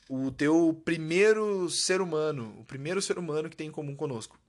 [0.09, 4.39] o teu primeiro ser humano, o primeiro ser humano que tem em comum conosco.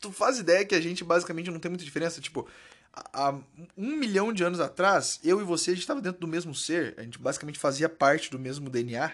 [0.00, 2.48] Tu faz ideia que a gente basicamente não tem muita diferença, tipo,
[2.92, 3.36] há
[3.76, 6.94] um milhão de anos atrás, eu e você, a gente estava dentro do mesmo ser,
[6.96, 9.12] a gente basicamente fazia parte do mesmo DNA.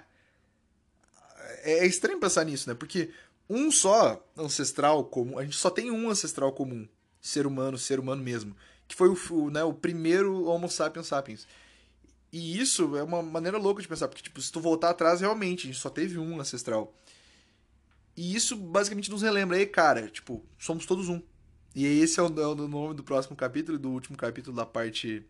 [1.62, 2.74] É, é estranho pensar nisso, né?
[2.74, 3.10] Porque
[3.48, 6.86] um só ancestral comum, a gente só tem um ancestral comum,
[7.18, 8.54] ser humano, ser humano mesmo,
[8.86, 11.46] que foi o, né, o primeiro Homo sapiens sapiens.
[12.32, 15.66] E isso é uma maneira louca de pensar, porque tipo, se tu voltar atrás, realmente,
[15.66, 16.94] a gente só teve um ancestral.
[18.16, 21.20] E isso basicamente nos relembra, aí, cara, tipo, somos todos um.
[21.74, 25.24] E esse é o, é o nome do próximo capítulo, do último capítulo da parte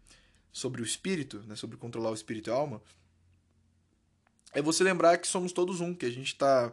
[0.53, 2.83] sobre o espírito, né, sobre controlar o espírito e a alma.
[4.53, 6.73] É você lembrar que somos todos um, que a gente tá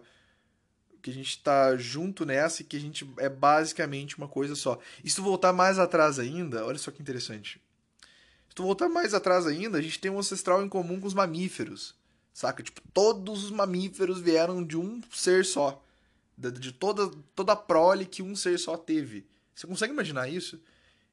[1.01, 4.79] que a gente tá junto nessa e que a gente é basicamente uma coisa só.
[5.03, 7.61] E se tu voltar mais atrás ainda, olha só que interessante.
[8.57, 11.93] Tu voltar mais atrás ainda, a gente tem um ancestral em comum com os mamíferos.
[12.33, 12.63] Saca?
[12.63, 15.85] Tipo, todos os mamíferos vieram de um ser só.
[16.35, 19.27] De toda, toda a prole que um ser só teve.
[19.53, 20.59] Você consegue imaginar isso?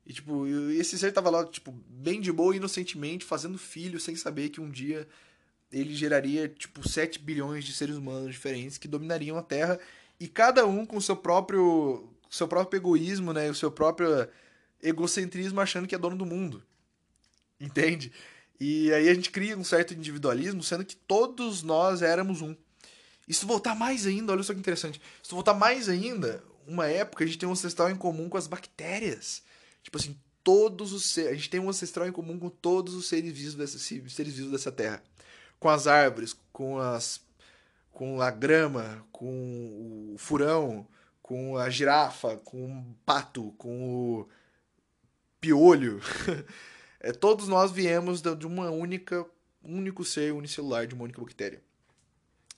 [0.06, 4.48] E, tipo, esse ser tava lá, tipo, bem de boa, inocentemente, fazendo filho, sem saber
[4.48, 5.06] que um dia
[5.70, 9.78] ele geraria tipo 7 bilhões de seres humanos diferentes que dominariam a Terra
[10.18, 14.26] e cada um com seu próprio seu próprio egoísmo, né, o seu próprio
[14.82, 16.62] egocentrismo achando que é dono do mundo.
[17.64, 18.12] Entende?
[18.60, 22.54] E aí a gente cria um certo individualismo, sendo que todos nós éramos um.
[23.28, 25.00] Se voltar mais ainda, olha só que interessante.
[25.22, 28.46] Se voltar mais ainda, uma época a gente tem um ancestral em comum com as
[28.46, 29.42] bactérias.
[29.82, 33.08] Tipo assim, todos os seres, a gente tem um ancestral em comum com todos os
[33.08, 35.02] seres vivos dessa, seres vivos dessa terra
[35.58, 37.20] com as árvores, com as
[37.90, 40.86] com a grama, com o furão,
[41.22, 44.28] com a girafa, com o pato, com o
[45.40, 46.02] piolho.
[47.04, 49.26] é, todos nós viemos de uma única,
[49.62, 51.62] único ser unicelular, de uma única bactéria.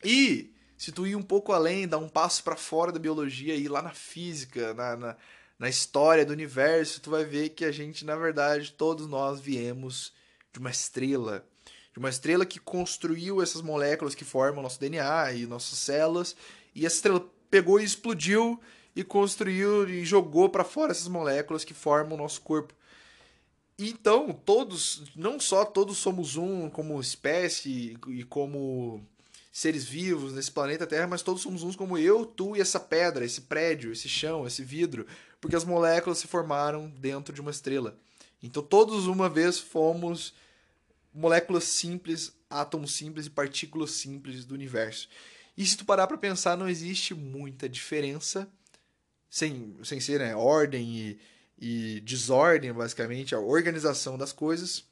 [0.05, 3.65] E se tu ir um pouco além, dar um passo para fora da biologia e
[3.65, 5.17] ir lá na física, na, na,
[5.59, 10.13] na história do universo, tu vai ver que a gente, na verdade, todos nós viemos
[10.53, 11.45] de uma estrela
[11.93, 16.37] de uma estrela que construiu essas moléculas que formam nosso DNA e nossas células,
[16.75, 18.61] e essa estrela pegou e explodiu
[18.95, 22.75] e construiu e jogou para fora essas moléculas que formam o nosso corpo.
[23.79, 29.05] Então, todos, não só todos somos um como espécie e como
[29.53, 33.25] seres vivos nesse planeta Terra, mas todos somos uns como eu, tu e essa pedra,
[33.25, 35.07] esse prédio, esse chão, esse vidro,
[35.41, 37.99] porque as moléculas se formaram dentro de uma estrela.
[38.43, 40.35] Então, todos uma vez fomos
[41.13, 45.09] moléculas simples, átomos simples e partículas simples do universo.
[45.57, 48.49] E se tu parar para pensar, não existe muita diferença,
[49.29, 51.19] sem, sem ser né, ordem e,
[51.59, 54.85] e desordem, basicamente, a organização das coisas.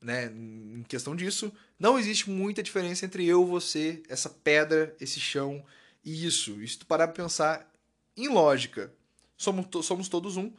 [0.00, 5.64] Né, em questão disso, não existe muita diferença entre eu, você, essa pedra, esse chão
[6.04, 6.62] e isso.
[6.62, 7.72] E se tu parar para pensar
[8.16, 8.92] em lógica,
[9.36, 10.52] somos, somos todos um,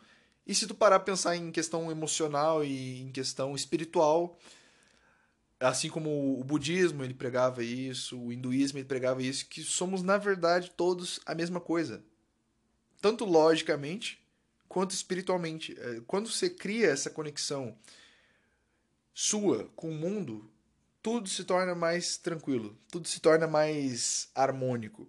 [0.45, 4.37] e se tu parar a pensar em questão emocional e em questão espiritual,
[5.59, 10.17] assim como o budismo ele pregava isso, o hinduísmo ele pregava isso, que somos na
[10.17, 12.03] verdade todos a mesma coisa,
[13.01, 14.25] tanto logicamente
[14.67, 15.75] quanto espiritualmente.
[15.79, 17.77] É, quando você cria essa conexão
[19.13, 20.49] sua com o mundo,
[21.01, 25.07] tudo se torna mais tranquilo, tudo se torna mais harmônico.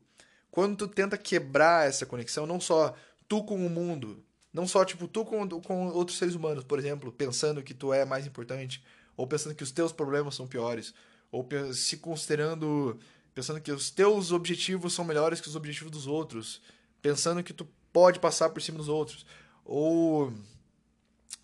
[0.50, 2.94] Quando tu tenta quebrar essa conexão, não só
[3.28, 7.12] tu com o mundo, não só tipo tu com, com outros seres humanos, por exemplo,
[7.12, 8.82] pensando que tu é mais importante,
[9.16, 10.94] ou pensando que os teus problemas são piores,
[11.30, 12.98] ou se considerando
[13.34, 16.60] pensando que os teus objetivos são melhores que os objetivos dos outros,
[17.00, 19.24] pensando que tu pode passar por cima dos outros,
[19.68, 20.32] ou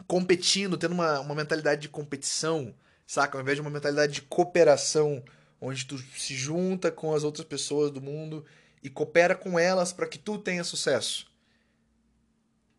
[0.07, 2.75] competindo, tendo uma, uma mentalidade de competição,
[3.07, 3.37] saca?
[3.37, 5.23] Ao invés de uma mentalidade de cooperação,
[5.61, 8.45] onde tu se junta com as outras pessoas do mundo
[8.83, 11.31] e coopera com elas para que tu tenha sucesso.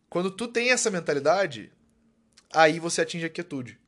[0.10, 1.72] Quando tu tem essa mentalidade,
[2.52, 3.80] aí você atinge a quietude.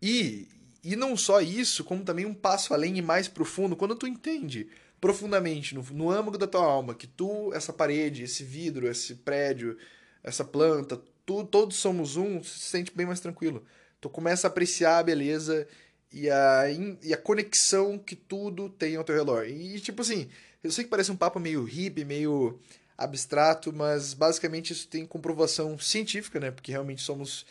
[0.00, 0.48] E,
[0.82, 4.68] e não só isso, como também um passo além e mais profundo, quando tu entende
[5.00, 9.76] profundamente, no, no âmago da tua alma, que tu, essa parede, esse vidro, esse prédio,
[10.24, 13.64] essa planta, tu, todos somos um, se sente bem mais tranquilo.
[14.00, 15.68] Tu começa a apreciar a beleza
[16.12, 16.64] e a,
[17.02, 19.46] e a conexão que tudo tem ao teu redor.
[19.46, 20.28] E, tipo assim,
[20.62, 22.58] eu sei que parece um papo meio hippie, meio
[22.98, 26.50] abstrato, mas basicamente isso tem comprovação científica, né?
[26.50, 27.46] Porque realmente somos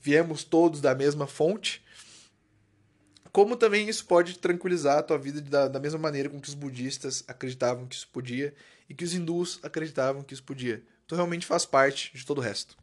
[0.00, 1.84] viemos todos da mesma fonte
[3.34, 6.54] como também isso pode tranquilizar a tua vida da, da mesma maneira com que os
[6.54, 8.54] budistas acreditavam que isso podia
[8.88, 10.84] e que os hindus acreditavam que isso podia.
[11.06, 12.76] Tu realmente faz parte de todo o resto.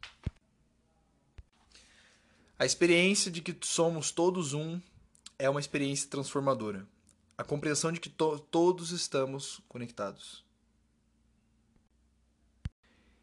[2.58, 4.80] A experiência de que somos todos um
[5.38, 6.86] é uma experiência transformadora.
[7.36, 10.44] A compreensão de que to todos estamos conectados.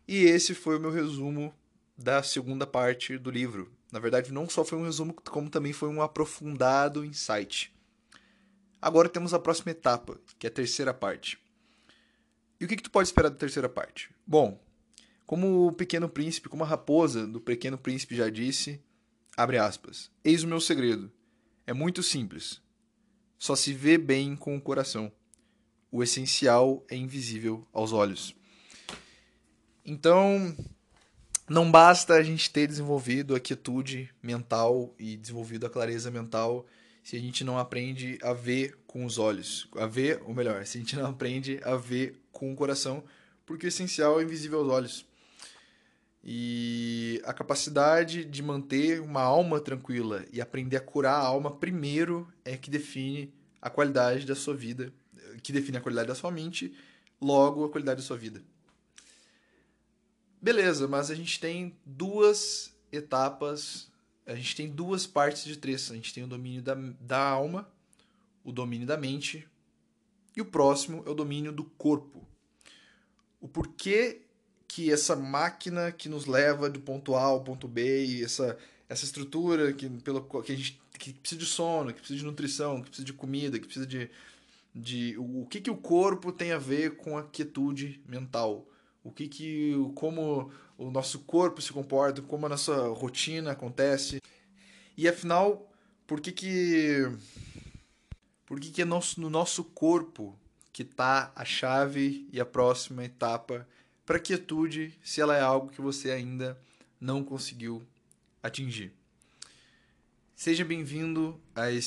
[0.05, 1.53] E esse foi o meu resumo
[1.97, 3.71] da segunda parte do livro.
[3.91, 7.73] Na verdade, não só foi um resumo, como também foi um aprofundado insight.
[8.81, 11.39] Agora temos a próxima etapa, que é a terceira parte.
[12.59, 14.09] E o que, que tu pode esperar da terceira parte?
[14.25, 14.59] Bom,
[15.30, 18.82] como o Pequeno Príncipe, como a raposa do Pequeno Príncipe já disse,
[19.38, 21.11] abre aspas, eis o meu segredo.
[21.67, 22.59] É muito simples.
[23.38, 25.11] Só se vê bem com o coração.
[25.91, 28.36] O essencial é invisível aos olhos.
[29.86, 30.57] Então,
[31.47, 36.65] não basta a gente ter desenvolvido a quietude mental e desenvolvido a clareza mental
[37.03, 39.69] se a gente não aprende a ver com os olhos.
[39.75, 43.03] A ver, ou melhor, se a gente não aprende a ver com o coração,
[43.45, 45.09] porque o essencial é invisível aos olhos.
[46.24, 52.28] E a capacidade de manter uma alma tranquila e aprender a curar a alma primeiro
[52.43, 54.93] é que define a qualidade da sua vida,
[55.41, 56.76] que define a qualidade da sua mente,
[57.22, 58.43] logo a qualidade da sua vida.
[60.41, 63.89] Beleza, mas a gente tem duas etapas,
[64.26, 65.89] a gente tem duas partes de três.
[65.91, 67.70] A gente tem o domínio da, da alma,
[68.43, 69.47] o domínio da mente,
[70.36, 72.26] e o próximo é o domínio do corpo.
[73.41, 74.22] O porquê
[74.70, 78.55] que essa máquina que nos leva do ponto A ao ponto B e essa,
[78.88, 82.82] essa estrutura que, pelo, que a gente que precisa de sono, que precisa de nutrição,
[82.82, 84.11] que precisa de comida, que precisa de,
[84.76, 88.65] de o, que, que o corpo tem a ver com a quietude mental
[89.03, 94.22] o que que como o nosso corpo se comporta, como a nossa rotina acontece.
[94.95, 95.72] E afinal,
[96.05, 97.11] por que que
[98.45, 100.38] por que que é nosso, no nosso corpo
[100.72, 103.67] que está a chave e a próxima etapa
[104.10, 106.60] para quietude, se ela é algo que você ainda
[106.99, 107.84] não conseguiu
[108.41, 108.91] atingir.
[110.36, 111.39] Seja bem-vindo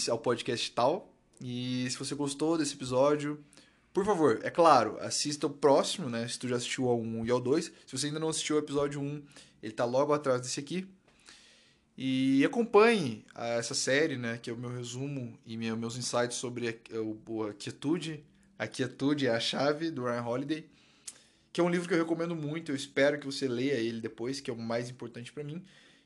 [0.09, 1.13] ao podcast Tal.
[1.41, 3.45] E se você gostou desse episódio,
[3.93, 6.29] por favor, é claro, assista o próximo, né?
[6.29, 7.65] Se tu já assistiu ao 1 e ao 2.
[7.65, 9.21] Se você ainda não assistiu ao episódio 1,
[9.61, 10.87] ele tá logo atrás desse aqui.
[11.99, 14.39] E acompanhe essa série, né?
[14.41, 16.71] Que é o meu resumo e meus insights sobre a,
[17.51, 18.25] a quietude.
[18.57, 20.72] A quietude é a chave do Ryan Holiday.
[21.53, 22.73] Que é um livro que eu recomendo muito.
[22.73, 25.63] Eu espero que você leia ele depois, que é o mais importante para mim.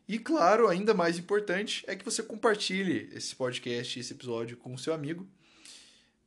[0.08, 4.78] E claro, ainda mais importante é que você compartilhe esse podcast, esse episódio com o
[4.78, 5.26] seu amigo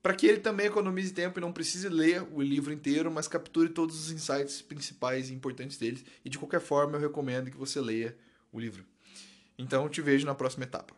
[0.01, 3.69] para que ele também economize tempo e não precise ler o livro inteiro, mas capture
[3.69, 6.05] todos os insights principais e importantes deles.
[6.23, 8.17] E de qualquer forma, eu recomendo que você leia
[8.51, 8.85] o livro.
[9.57, 10.95] Então, te vejo na próxima etapa.